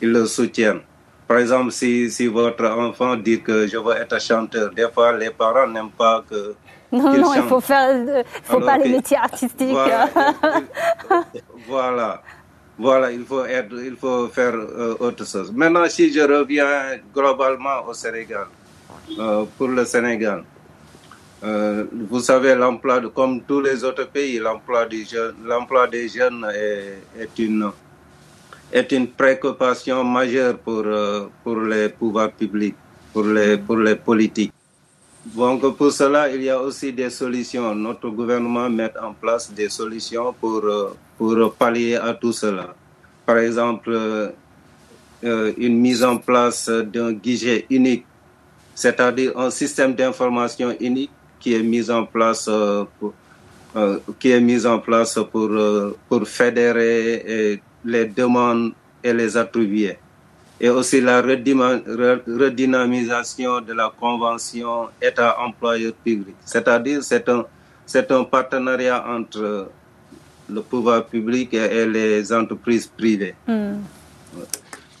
Ils 0.00 0.10
le 0.12 0.26
soutiennent. 0.26 0.80
Par 1.26 1.38
exemple, 1.38 1.72
si, 1.72 2.10
si 2.10 2.26
votre 2.26 2.66
enfant 2.66 3.16
dit 3.16 3.40
que 3.40 3.66
je 3.66 3.78
veux 3.78 3.96
être 3.96 4.20
chanteur, 4.20 4.70
des 4.70 4.88
fois 4.92 5.16
les 5.16 5.30
parents 5.30 5.66
n'aiment 5.66 5.90
pas 5.90 6.22
que. 6.28 6.54
Non, 6.92 7.16
non, 7.16 7.32
il 7.34 7.42
faut 7.44 7.60
faire, 7.60 8.24
faut 8.44 8.56
Alors, 8.56 8.68
pas 8.68 8.76
les 8.78 8.90
métiers 8.90 9.16
artistiques. 9.16 9.70
Voilà, 9.70 10.10
il, 11.34 11.40
voilà, 11.66 12.22
voilà, 12.78 13.10
il 13.12 13.24
faut 13.24 13.44
être, 13.46 13.72
il 13.82 13.96
faut 13.96 14.28
faire 14.28 14.54
euh, 14.54 14.94
autre 15.00 15.26
chose. 15.26 15.50
Maintenant, 15.52 15.88
si 15.88 16.12
je 16.12 16.20
reviens 16.20 16.98
globalement 17.14 17.86
au 17.88 17.94
Sénégal, 17.94 18.46
euh, 19.18 19.44
pour 19.56 19.68
le 19.68 19.86
Sénégal, 19.86 20.44
euh, 21.44 21.84
vous 22.10 22.20
savez, 22.20 22.54
l'emploi, 22.54 23.00
comme 23.14 23.40
tous 23.42 23.60
les 23.60 23.82
autres 23.84 24.08
pays, 24.08 24.38
l'emploi 24.38 24.84
des 24.86 25.04
jeunes, 25.04 25.36
l'emploi 25.44 25.86
des 25.88 26.08
jeunes 26.08 26.46
est, 26.54 26.98
est 27.18 27.38
une 27.38 27.70
est 28.72 28.90
une 28.92 29.06
préoccupation 29.06 30.02
majeure 30.02 30.56
pour, 30.58 30.82
euh, 30.86 31.26
pour 31.44 31.60
les 31.60 31.90
pouvoirs 31.90 32.32
publics, 32.32 32.74
pour 33.12 33.24
les, 33.24 33.58
pour 33.58 33.76
les 33.76 33.96
politiques. 33.96 34.52
Donc 35.24 35.76
pour 35.76 35.92
cela, 35.92 36.34
il 36.34 36.42
y 36.42 36.50
a 36.50 36.58
aussi 36.60 36.92
des 36.92 37.10
solutions. 37.10 37.74
Notre 37.74 38.08
gouvernement 38.08 38.68
met 38.70 38.92
en 39.00 39.12
place 39.12 39.52
des 39.52 39.68
solutions 39.68 40.34
pour, 40.40 40.64
euh, 40.64 40.96
pour 41.18 41.54
pallier 41.54 41.96
à 41.96 42.14
tout 42.14 42.32
cela. 42.32 42.74
Par 43.26 43.38
exemple, 43.38 43.92
euh, 43.92 45.52
une 45.56 45.78
mise 45.78 46.02
en 46.02 46.16
place 46.16 46.68
d'un 46.68 47.12
guichet 47.12 47.66
unique, 47.70 48.04
c'est-à-dire 48.74 49.38
un 49.38 49.50
système 49.50 49.94
d'information 49.94 50.74
unique 50.80 51.12
qui 51.38 51.54
est 51.54 51.62
mis 51.62 51.88
en 51.90 52.04
place 52.04 52.50
pour, 52.98 53.14
qui 54.18 54.30
est 54.30 54.40
mis 54.40 54.66
en 54.66 54.80
place 54.80 55.18
pour, 55.30 55.50
pour 56.08 56.26
fédérer 56.26 57.22
et 57.26 57.62
les 57.84 58.06
demandes 58.06 58.72
et 59.02 59.12
les 59.12 59.36
attribuer. 59.36 59.98
Et 60.60 60.68
aussi 60.68 61.00
la 61.00 61.20
redynamisation 61.20 63.60
de 63.60 63.72
la 63.72 63.92
convention 63.98 64.90
État-employeur 65.00 65.92
public. 66.04 66.36
C'est-à-dire, 66.44 67.02
c'est 67.02 67.28
un, 67.28 67.44
c'est 67.84 68.08
un 68.12 68.22
partenariat 68.22 69.04
entre 69.08 69.68
le 70.48 70.62
pouvoir 70.62 71.04
public 71.06 71.54
et 71.54 71.86
les 71.86 72.32
entreprises 72.32 72.86
privées. 72.86 73.34
Mm. 73.46 73.78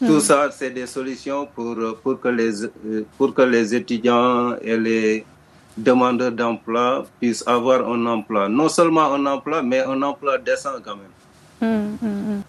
Tout 0.00 0.16
mm. 0.16 0.20
ça, 0.20 0.50
c'est 0.50 0.70
des 0.70 0.86
solutions 0.86 1.46
pour, 1.46 1.76
pour, 2.02 2.20
que 2.20 2.28
les, 2.28 2.52
pour 3.16 3.32
que 3.32 3.42
les 3.42 3.72
étudiants 3.74 4.56
et 4.60 4.76
les 4.76 5.24
demandeurs 5.76 6.32
d'emploi 6.32 7.06
puissent 7.20 7.46
avoir 7.46 7.88
un 7.88 8.04
emploi. 8.06 8.48
Non 8.48 8.68
seulement 8.68 9.14
un 9.14 9.24
emploi, 9.26 9.62
mais 9.62 9.78
un 9.80 10.02
emploi 10.02 10.38
décent 10.38 10.74
quand 10.84 10.96
même. 10.96 11.12
Mm, 11.62 12.42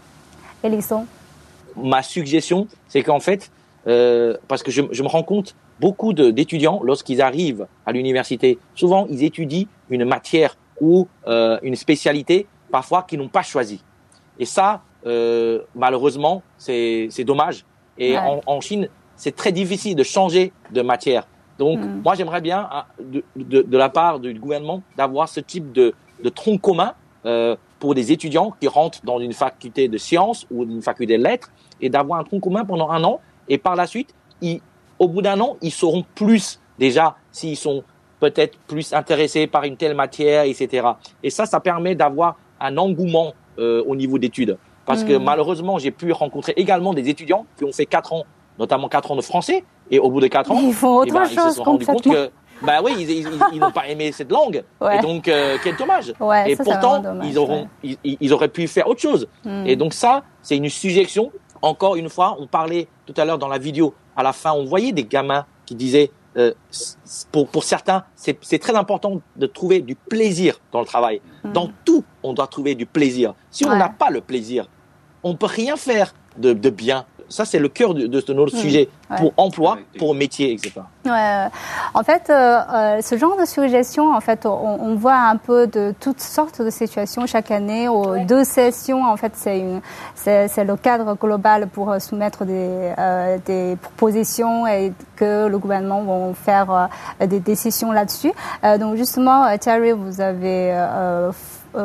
Ma 1.76 2.04
suggestion, 2.04 2.68
c'est 2.88 3.02
qu'en 3.04 3.20
fait, 3.20 3.52
euh, 3.88 4.38
parce 4.48 4.64
que 4.64 4.72
je, 4.72 4.82
me 4.82 5.08
rends 5.08 5.24
compte, 5.24 5.56
beaucoup 5.80 6.14
d'étudiants, 6.14 6.82
lorsqu'ils 6.84 7.22
arrivent 7.22 7.68
à 7.86 7.92
l'université, 7.92 8.60
souvent 8.76 9.08
ils 9.10 9.24
étudient 9.24 9.66
une 9.90 10.06
matière 10.06 10.56
ou 10.80 11.08
euh, 11.28 11.60
une 11.64 11.76
spécialité, 11.76 12.48
parfois 12.72 13.04
qu'ils 13.04 13.20
n'ont 13.20 13.28
pas 13.28 13.44
choisi. 13.44 13.84
Et 14.40 14.46
ça, 14.46 14.82
euh, 15.06 15.62
malheureusement, 15.76 16.42
c'est 16.58 17.24
dommage. 17.26 17.66
Et 17.98 18.18
en, 18.18 18.62
Chine, 18.62 18.88
c'est 19.16 19.36
très 19.36 19.52
difficile 19.52 19.96
de 19.96 20.04
changer 20.04 20.52
de 20.72 20.82
matière. 20.82 21.28
Donc, 21.60 21.80
mm. 21.80 22.02
moi, 22.04 22.16
j'aimerais 22.16 22.42
bien, 22.42 22.68
ah, 22.72 22.88
de, 23.00 23.24
de, 23.36 23.62
de, 23.62 23.78
la 23.78 23.90
part 23.90 24.20
du 24.20 24.34
gouvernement, 24.34 24.82
d'avoir 24.98 25.30
ce 25.30 25.40
type 25.40 25.72
de, 25.72 25.94
de 26.24 26.30
tronc 26.30 26.58
commun 26.58 26.94
pour 27.84 27.96
des 27.96 28.14
étudiants 28.14 28.54
qui 28.62 28.70
rentrent 28.70 29.02
dans 29.04 29.20
une 29.20 29.34
faculté 29.34 29.90
de 29.90 29.98
sciences 29.98 30.48
ou 30.50 30.64
une 30.64 30.82
faculté 30.82 31.18
de 31.18 31.24
lettres 31.26 31.52
et 31.82 31.90
d'avoir 31.90 32.18
un 32.18 32.24
tronc 32.24 32.40
commun 32.40 32.64
pendant 32.64 32.90
un 32.90 33.04
an. 33.04 33.20
Et 33.50 33.58
par 33.58 33.76
la 33.76 33.88
suite, 33.88 34.16
ils, 34.42 34.62
au 35.00 35.10
bout 35.10 35.22
d'un 35.22 35.38
an, 35.42 35.58
ils 35.62 35.70
sauront 35.70 36.06
plus 36.16 36.62
déjà 36.80 37.18
s'ils 37.34 37.58
sont 37.58 37.84
peut-être 38.22 38.58
plus 38.68 38.94
intéressés 38.94 39.48
par 39.48 39.66
une 39.66 39.76
telle 39.76 39.96
matière, 39.96 40.46
etc. 40.46 40.92
Et 41.24 41.30
ça, 41.30 41.46
ça 41.46 41.60
permet 41.60 41.94
d'avoir 41.94 42.38
un 42.62 42.78
engouement 42.78 43.34
euh, 43.60 43.84
au 43.86 43.98
niveau 43.98 44.18
d'études. 44.18 44.58
Parce 44.86 45.04
que 45.04 45.18
hmm. 45.18 45.24
malheureusement, 45.24 45.78
j'ai 45.78 45.92
pu 45.92 46.14
rencontrer 46.14 46.54
également 46.56 46.94
des 46.94 47.10
étudiants 47.10 47.46
qui 47.58 47.66
ont 47.66 47.74
fait 47.74 47.86
quatre 47.86 48.14
ans, 48.14 48.24
notamment 48.60 48.88
quatre 48.88 49.12
ans 49.12 49.18
de 49.18 49.22
français, 49.22 49.66
et 49.92 50.00
au 50.00 50.10
bout 50.10 50.22
de 50.22 50.28
quatre 50.28 50.52
ans, 50.52 50.62
ils 50.64 50.74
font 50.74 51.00
autre 51.00 51.08
eh 51.10 51.12
ben, 51.12 51.26
chose 51.26 51.34
ils 51.34 51.50
se 51.50 51.56
sont 51.58 51.64
rendus 51.64 51.86
compte 51.86 52.04
que 52.04 52.32
bah 52.64 52.82
oui, 52.84 52.94
ils, 53.52 53.60
n'ont 53.60 53.72
pas 53.72 53.88
aimé 53.88 54.12
cette 54.12 54.32
langue. 54.32 54.64
Et 54.92 55.00
donc, 55.02 55.28
euh, 55.28 55.58
quel 55.64 55.76
dommage. 55.76 56.14
et 56.46 56.56
pourtant, 56.56 57.02
ils, 57.24 57.38
auront, 57.38 57.68
ils, 57.84 58.34
auraient 58.34 58.48
pu 58.50 58.68
faire 58.68 58.88
autre 58.88 59.02
chose. 59.02 59.28
Hmm. 59.44 59.66
Et 59.66 59.76
donc 59.76 59.94
ça, 59.94 60.24
c'est 60.42 60.58
une 60.58 60.70
suggestion. 60.70 61.32
Encore 61.62 61.96
une 61.96 62.10
fois, 62.10 62.36
on 62.40 62.48
parlait 62.48 62.88
tout 63.06 63.14
à 63.18 63.26
l'heure 63.26 63.38
dans 63.38 63.48
la 63.48 63.58
vidéo, 63.58 63.94
à 64.16 64.24
la 64.24 64.34
fin, 64.34 64.52
on 64.52 64.66
voyait 64.66 64.92
des 64.92 65.06
gamins 65.06 65.46
qui 65.66 65.76
disaient, 65.76 66.12
euh, 66.36 66.54
pour, 67.32 67.48
pour 67.48 67.64
certains, 67.64 68.04
c'est 68.16 68.60
très 68.60 68.76
important 68.76 69.22
de 69.36 69.46
trouver 69.46 69.82
du 69.82 69.96
plaisir 69.96 70.60
dans 70.72 70.80
le 70.80 70.86
travail. 70.86 71.22
Hmm. 71.44 71.52
Dans 71.54 71.70
tout, 71.86 72.04
on 72.24 72.34
doit 72.34 72.48
trouver 72.48 72.76
du 72.76 72.86
plaisir. 72.86 73.34
Si 73.50 73.66
on 73.66 73.76
n'a 73.76 73.90
pas 73.90 74.10
le 74.10 74.22
plaisir, 74.22 74.68
on 75.24 75.36
peut 75.36 75.46
rien 75.46 75.78
faire 75.78 76.14
de, 76.38 76.54
de 76.54 76.70
bien 76.70 77.06
ça, 77.34 77.46
c'est 77.46 77.60
le 77.60 77.68
cœur 77.70 77.94
de, 77.94 78.06
de 78.06 78.34
notre 78.34 78.56
hmm. 78.56 78.60
sujet 78.60 78.90
pour 79.18 79.34
emploi, 79.38 79.80
pour 79.98 80.14
métier, 80.14 80.54
etc. 80.54 80.82
Ouais. 81.06 81.48
En 81.94 82.04
fait, 82.04 82.30
euh, 82.30 82.60
euh, 82.74 83.02
ce 83.02 83.18
genre 83.18 83.38
de 83.38 83.46
suggestion, 83.46 84.14
en 84.14 84.22
fait, 84.22 84.46
on, 84.46 84.96
voit 84.96 85.16
un 85.16 85.38
peu 85.38 85.68
de 85.68 85.94
toutes 86.00 86.20
sortes 86.20 86.62
de 86.62 86.70
situations 86.70 87.26
chaque 87.26 87.52
année. 87.52 87.88
Aux 87.88 88.18
deux 88.20 88.44
sessions, 88.44 89.04
en 89.04 89.18
fait, 89.18 89.34
c'est 89.36 89.64
c'est 90.16 90.64
le 90.64 90.76
cadre 90.76 91.16
global 91.16 91.68
pour 91.68 91.92
euh, 91.92 92.00
soumettre 92.00 92.46
des, 92.46 92.94
des 93.46 93.76
propositions 93.82 94.68
et 94.68 94.94
que 95.16 95.48
le 95.48 95.58
gouvernement 95.58 96.04
va 96.04 96.34
faire 96.34 96.90
des 97.20 97.40
décisions 97.40 97.92
là-dessus. 97.92 98.32
donc, 98.80 98.96
justement, 98.96 99.58
Thierry, 99.58 99.92
vous 99.92 100.22
avez 100.22 100.72
euh, 100.74 101.32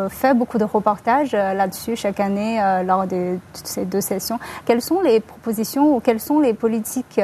fait 0.08 0.34
beaucoup 0.34 0.58
de 0.58 0.64
reportages 0.64 1.34
euh, 1.34 1.54
là-dessus 1.54 1.96
chaque 1.96 2.20
année 2.20 2.62
euh, 2.62 2.82
lors 2.82 3.06
de 3.06 3.38
ces 3.52 3.84
deux 3.84 4.00
sessions. 4.00 4.38
Quelles 4.64 4.82
sont 4.82 5.00
les 5.00 5.20
propositions 5.20 5.96
ou 5.96 6.00
quelles 6.00 6.20
sont 6.20 6.40
les 6.40 6.54
politiques 6.54 7.20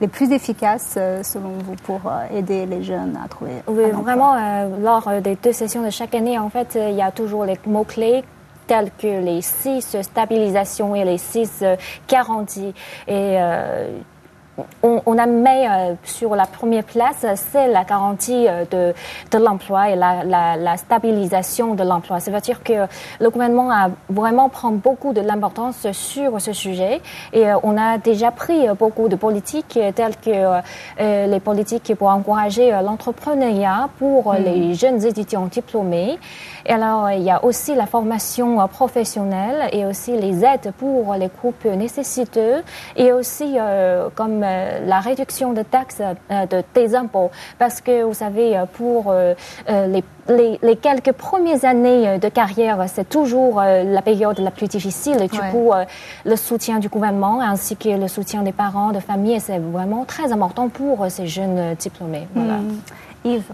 les 0.00 0.08
plus 0.08 0.30
efficaces 0.32 0.98
selon 1.22 1.50
vous 1.64 1.74
pour 1.84 2.00
aider 2.32 2.66
les 2.66 2.82
jeunes 2.82 3.18
à 3.22 3.28
trouver 3.28 3.52
Oui, 3.66 3.90
vraiment, 3.90 4.36
lors 4.80 5.20
des 5.20 5.36
deux 5.36 5.52
sessions 5.52 5.82
de 5.82 5.90
chaque 5.90 6.14
année, 6.14 6.38
en 6.38 6.48
fait, 6.50 6.78
il 6.80 6.94
y 6.94 7.02
a 7.02 7.10
toujours 7.10 7.44
les 7.44 7.58
mots-clés 7.66 8.24
tels 8.66 8.90
que 8.96 9.20
les 9.20 9.42
six 9.42 9.96
stabilisations 10.02 10.94
et 10.94 11.04
les 11.04 11.18
six 11.18 11.64
garanties. 12.08 12.74
Et 13.08 13.38
on, 14.82 15.18
a 15.18 15.26
mis 15.26 15.48
euh, 15.48 15.94
sur 16.04 16.34
la 16.34 16.46
première 16.46 16.84
place, 16.84 17.24
c'est 17.34 17.68
la 17.68 17.84
garantie 17.84 18.46
euh, 18.48 18.64
de, 18.70 18.94
de 19.30 19.44
l'emploi 19.44 19.90
et 19.90 19.96
la, 19.96 20.24
la, 20.24 20.76
stabilisation 20.76 21.74
de 21.74 21.82
l'emploi. 21.82 22.20
Ça 22.20 22.30
veut 22.30 22.40
dire 22.40 22.62
que 22.62 22.86
le 23.20 23.30
gouvernement 23.30 23.70
a 23.70 23.90
vraiment 24.08 24.48
prend 24.48 24.70
beaucoup 24.72 25.12
de 25.12 25.20
l'importance 25.20 25.90
sur 25.92 26.40
ce 26.40 26.52
sujet 26.52 27.00
et 27.32 27.48
euh, 27.48 27.56
on 27.62 27.76
a 27.76 27.98
déjà 27.98 28.30
pris 28.30 28.68
beaucoup 28.78 29.08
de 29.08 29.16
politiques 29.16 29.78
telles 29.94 30.16
que 30.16 30.60
les 30.98 31.40
politiques 31.40 31.94
pour 31.96 32.08
encourager 32.08 32.70
l'entrepreneuriat 32.82 33.88
pour 33.98 34.34
les 34.34 34.74
jeunes 34.74 35.04
étudiants 35.04 35.46
diplômés. 35.46 36.18
Et 36.66 36.72
alors, 36.72 37.10
il 37.10 37.22
y 37.22 37.30
a 37.30 37.44
aussi 37.44 37.74
la 37.74 37.86
formation 37.86 38.66
professionnelle 38.68 39.68
et 39.72 39.86
aussi 39.86 40.16
les 40.16 40.44
aides 40.44 40.72
pour 40.78 41.14
les 41.14 41.28
groupes 41.28 41.64
nécessiteux 41.64 42.62
et 42.96 43.12
aussi 43.12 43.56
comme 44.14 44.44
la 44.86 45.00
réduction 45.00 45.52
de 45.52 45.62
taxes 45.62 46.00
euh, 46.00 46.46
de, 46.46 46.62
des 46.74 46.94
impôts. 46.94 47.30
Parce 47.58 47.80
que, 47.80 48.02
vous 48.02 48.14
savez, 48.14 48.56
euh, 48.56 48.64
pour 48.66 49.12
les, 49.68 50.58
les, 50.62 50.76
quelques 50.76 51.12
premières 51.12 51.64
années 51.64 52.18
de 52.18 52.28
carrière, 52.28 52.84
c'est 52.86 53.08
toujours 53.08 53.60
la 53.62 54.02
période 54.02 54.38
la 54.38 54.50
plus 54.50 54.68
difficile. 54.68 55.28
Du 55.30 55.40
coup, 55.50 55.72
le 56.24 56.36
soutien 56.36 56.78
du 56.78 56.88
gouvernement 56.88 57.40
ainsi 57.40 57.76
que 57.76 57.88
le 57.88 58.08
soutien 58.08 58.42
des 58.42 58.52
parents, 58.52 58.92
de 58.92 59.00
famille, 59.00 59.40
c'est 59.40 59.58
vraiment 59.58 60.04
très 60.04 60.32
important 60.32 60.68
pour 60.68 61.06
ces 61.10 61.26
jeunes 61.26 61.74
diplômés. 61.74 62.26
Voilà. 62.34 62.58
Hmm. 62.58 62.80
Yves 63.24 63.52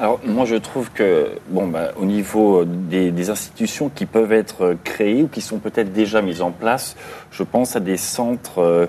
alors 0.00 0.18
moi 0.24 0.46
je 0.46 0.56
trouve 0.56 0.90
que 0.90 1.28
bon 1.50 1.66
bah, 1.66 1.90
au 2.00 2.06
niveau 2.06 2.64
des, 2.64 3.28
institutions 3.28 3.90
qui 3.94 4.06
peuvent 4.06 4.32
être 4.32 4.74
créées 4.82 5.24
ou 5.24 5.28
qui 5.28 5.42
sont 5.42 5.58
peut-être 5.58 5.92
déjà 5.92 6.22
mises 6.22 6.40
en 6.40 6.52
place, 6.52 6.96
je 7.30 7.42
pense 7.42 7.76
à 7.76 7.80
des 7.80 7.98
centres 7.98 8.62
euh, 8.62 8.86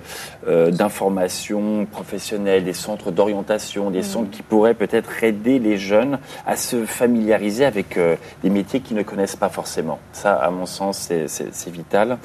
euh, 0.48 0.72
d'information 0.72 1.86
professionnelle, 1.86 2.64
des 2.64 2.72
centres 2.72 3.12
d'orientation, 3.12 3.92
des 3.92 4.00
mmh. 4.00 4.04
centres 4.04 4.30
qui 4.32 4.42
pourraient 4.42 4.74
peut-être 4.74 5.22
aider 5.22 5.60
les 5.60 5.78
jeunes 5.78 6.18
à 6.48 6.56
se 6.56 6.86
familiariser 6.86 7.66
avec 7.66 7.98
euh, 7.98 8.16
des 8.42 8.50
métiers 8.50 8.80
qu'ils 8.80 8.96
ne 8.96 9.04
connaissent 9.04 9.36
pas 9.36 9.50
forcément. 9.50 10.00
Ça, 10.14 10.36
à 10.36 10.50
mon 10.50 10.66
sens, 10.66 11.12
c'est 11.28 11.70
vital. 11.70 12.20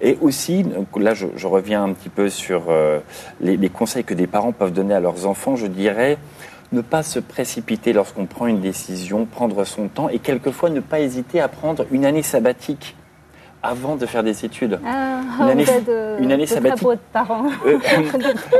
Et 0.00 0.18
aussi, 0.20 0.66
là 0.96 1.14
je, 1.14 1.28
je, 1.36 1.46
reviens 1.46 1.84
un 1.84 1.92
petit 1.92 2.08
peu 2.08 2.28
sur 2.28 2.64
les, 3.40 3.56
les 3.56 3.68
conseils 3.68 4.02
que 4.02 4.12
des 4.12 4.26
parents 4.26 4.50
peuvent 4.50 4.72
donner 4.72 4.92
à 4.92 5.00
leurs 5.00 5.24
enfants, 5.26 5.54
je 5.54 5.68
dirais 5.68 6.18
ne 6.74 6.82
pas 6.82 7.02
se 7.02 7.18
précipiter 7.18 7.92
lorsqu'on 7.92 8.26
prend 8.26 8.46
une 8.46 8.60
décision, 8.60 9.24
prendre 9.24 9.64
son 9.64 9.88
temps 9.88 10.10
et 10.10 10.18
quelquefois 10.18 10.68
ne 10.68 10.80
pas 10.80 11.00
hésiter 11.00 11.40
à 11.40 11.48
prendre 11.48 11.86
une 11.90 12.04
année 12.04 12.22
sabbatique 12.22 12.96
avant 13.64 13.96
de 13.96 14.04
faire 14.06 14.22
des 14.22 14.44
études. 14.44 14.78
Ah, 14.86 15.20
une, 15.40 15.48
année, 15.48 15.64
de, 15.64 16.22
une 16.22 16.30
année 16.32 16.46
sabbatique. 16.46 16.86
De 16.86 16.98
parents. 17.12 17.46
Euh, 17.66 17.78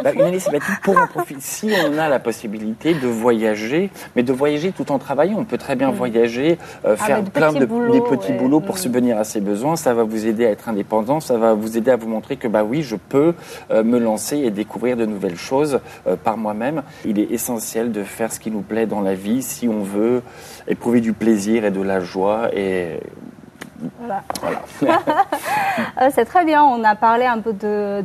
bah, 0.03 0.13
une 0.13 0.23
année 0.23 0.39
sabbatique 0.39 0.81
pour 0.83 0.99
en 0.99 1.07
profiter. 1.07 1.41
Si 1.41 1.71
on 1.87 1.99
a 1.99 2.09
la 2.09 2.19
possibilité 2.19 2.95
de 2.95 3.07
voyager, 3.07 3.91
mais 4.17 4.23
de 4.23 4.33
voyager 4.33 4.73
tout 4.73 4.91
en 4.91 4.99
travaillant, 4.99 5.37
on 5.39 5.45
peut 5.45 5.59
très 5.59 5.77
bien 5.77 5.91
mm. 5.91 5.95
voyager, 5.95 6.59
euh, 6.87 6.97
faire 6.97 7.23
plein 7.23 7.53
de 7.53 7.61
des 7.61 8.01
petits 8.01 8.33
boulots 8.33 8.61
pour 8.61 8.77
mm. 8.77 8.79
subvenir 8.79 9.19
à 9.19 9.25
ses 9.25 9.41
besoins. 9.41 9.77
Ça 9.77 9.93
va 9.93 10.05
vous 10.05 10.27
aider 10.27 10.47
à 10.47 10.51
être 10.51 10.69
indépendant, 10.69 11.21
ça 11.21 11.37
va 11.37 11.53
vous 11.53 11.77
aider 11.77 11.91
à 11.91 11.97
vous 11.97 12.09
montrer 12.09 12.37
que 12.37 12.49
bah 12.49 12.65
oui, 12.65 12.83
je 12.83 12.97
peux 12.97 13.35
euh, 13.71 13.85
me 13.85 13.99
lancer 13.99 14.39
et 14.39 14.51
découvrir 14.51 14.97
de 14.97 15.05
nouvelles 15.05 15.37
choses 15.37 15.81
par 16.23 16.37
moi-même. 16.37 16.83
Il 17.05 17.19
est 17.19 17.31
essentiel 17.31 17.93
de 17.93 18.03
faire 18.03 18.33
ce 18.33 18.41
qui 18.41 18.51
nous 18.51 18.63
plaît 18.63 18.87
dans 18.87 19.01
la 19.01 19.15
vie 19.15 19.43
si 19.43 19.69
on 19.69 19.83
veut 19.83 20.23
éprouver 20.67 21.01
du 21.01 21.13
plaisir 21.13 21.65
et 21.65 21.71
de 21.71 21.83
la 21.83 22.01
joie 22.01 22.49
et 22.55 23.01
voilà. 23.99 24.23
Euh, 26.01 26.11
c'est 26.15 26.25
très 26.25 26.45
bien. 26.45 26.63
On 26.63 26.85
a 26.85 26.95
parlé 26.95 27.27
un 27.27 27.41
peu 27.41 27.53
de, 27.53 28.05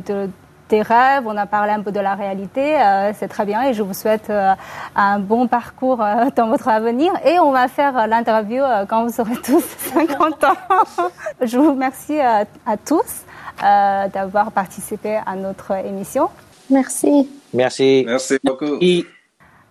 des 0.68 0.82
rêves, 0.82 1.22
on 1.26 1.36
a 1.36 1.46
parlé 1.46 1.72
un 1.72 1.82
peu 1.82 1.92
de 1.92 2.00
la 2.00 2.14
réalité. 2.14 2.80
Euh, 2.80 3.12
c'est 3.16 3.28
très 3.28 3.44
bien 3.44 3.62
et 3.62 3.74
je 3.74 3.82
vous 3.82 3.94
souhaite 3.94 4.28
euh, 4.28 4.54
un 4.96 5.18
bon 5.20 5.46
parcours 5.46 6.04
dans 6.36 6.48
votre 6.48 6.68
avenir. 6.68 7.12
Et 7.24 7.38
on 7.38 7.52
va 7.52 7.68
faire 7.68 8.06
l'interview 8.08 8.62
quand 8.88 9.04
vous 9.04 9.12
serez 9.12 9.36
tous 9.36 9.64
50 9.94 10.44
ans. 10.44 10.56
je 11.40 11.58
vous 11.58 11.70
remercie 11.70 12.20
à 12.20 12.76
tous 12.84 13.24
d'avoir 14.12 14.50
participé 14.50 15.20
à 15.24 15.36
notre 15.36 15.72
émission. 15.84 16.28
Merci. 16.70 17.28
Merci. 17.52 18.04
Merci 18.06 18.38
beaucoup. 18.44 18.78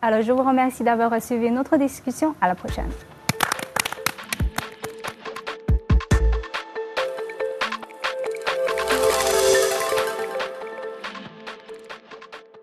Alors, 0.01 0.21
je 0.21 0.31
vous 0.31 0.43
remercie 0.43 0.83
d'avoir 0.83 1.21
suivi 1.21 1.51
notre 1.51 1.77
discussion. 1.77 2.33
À 2.39 2.47
la 2.47 2.55
prochaine. 2.55 2.89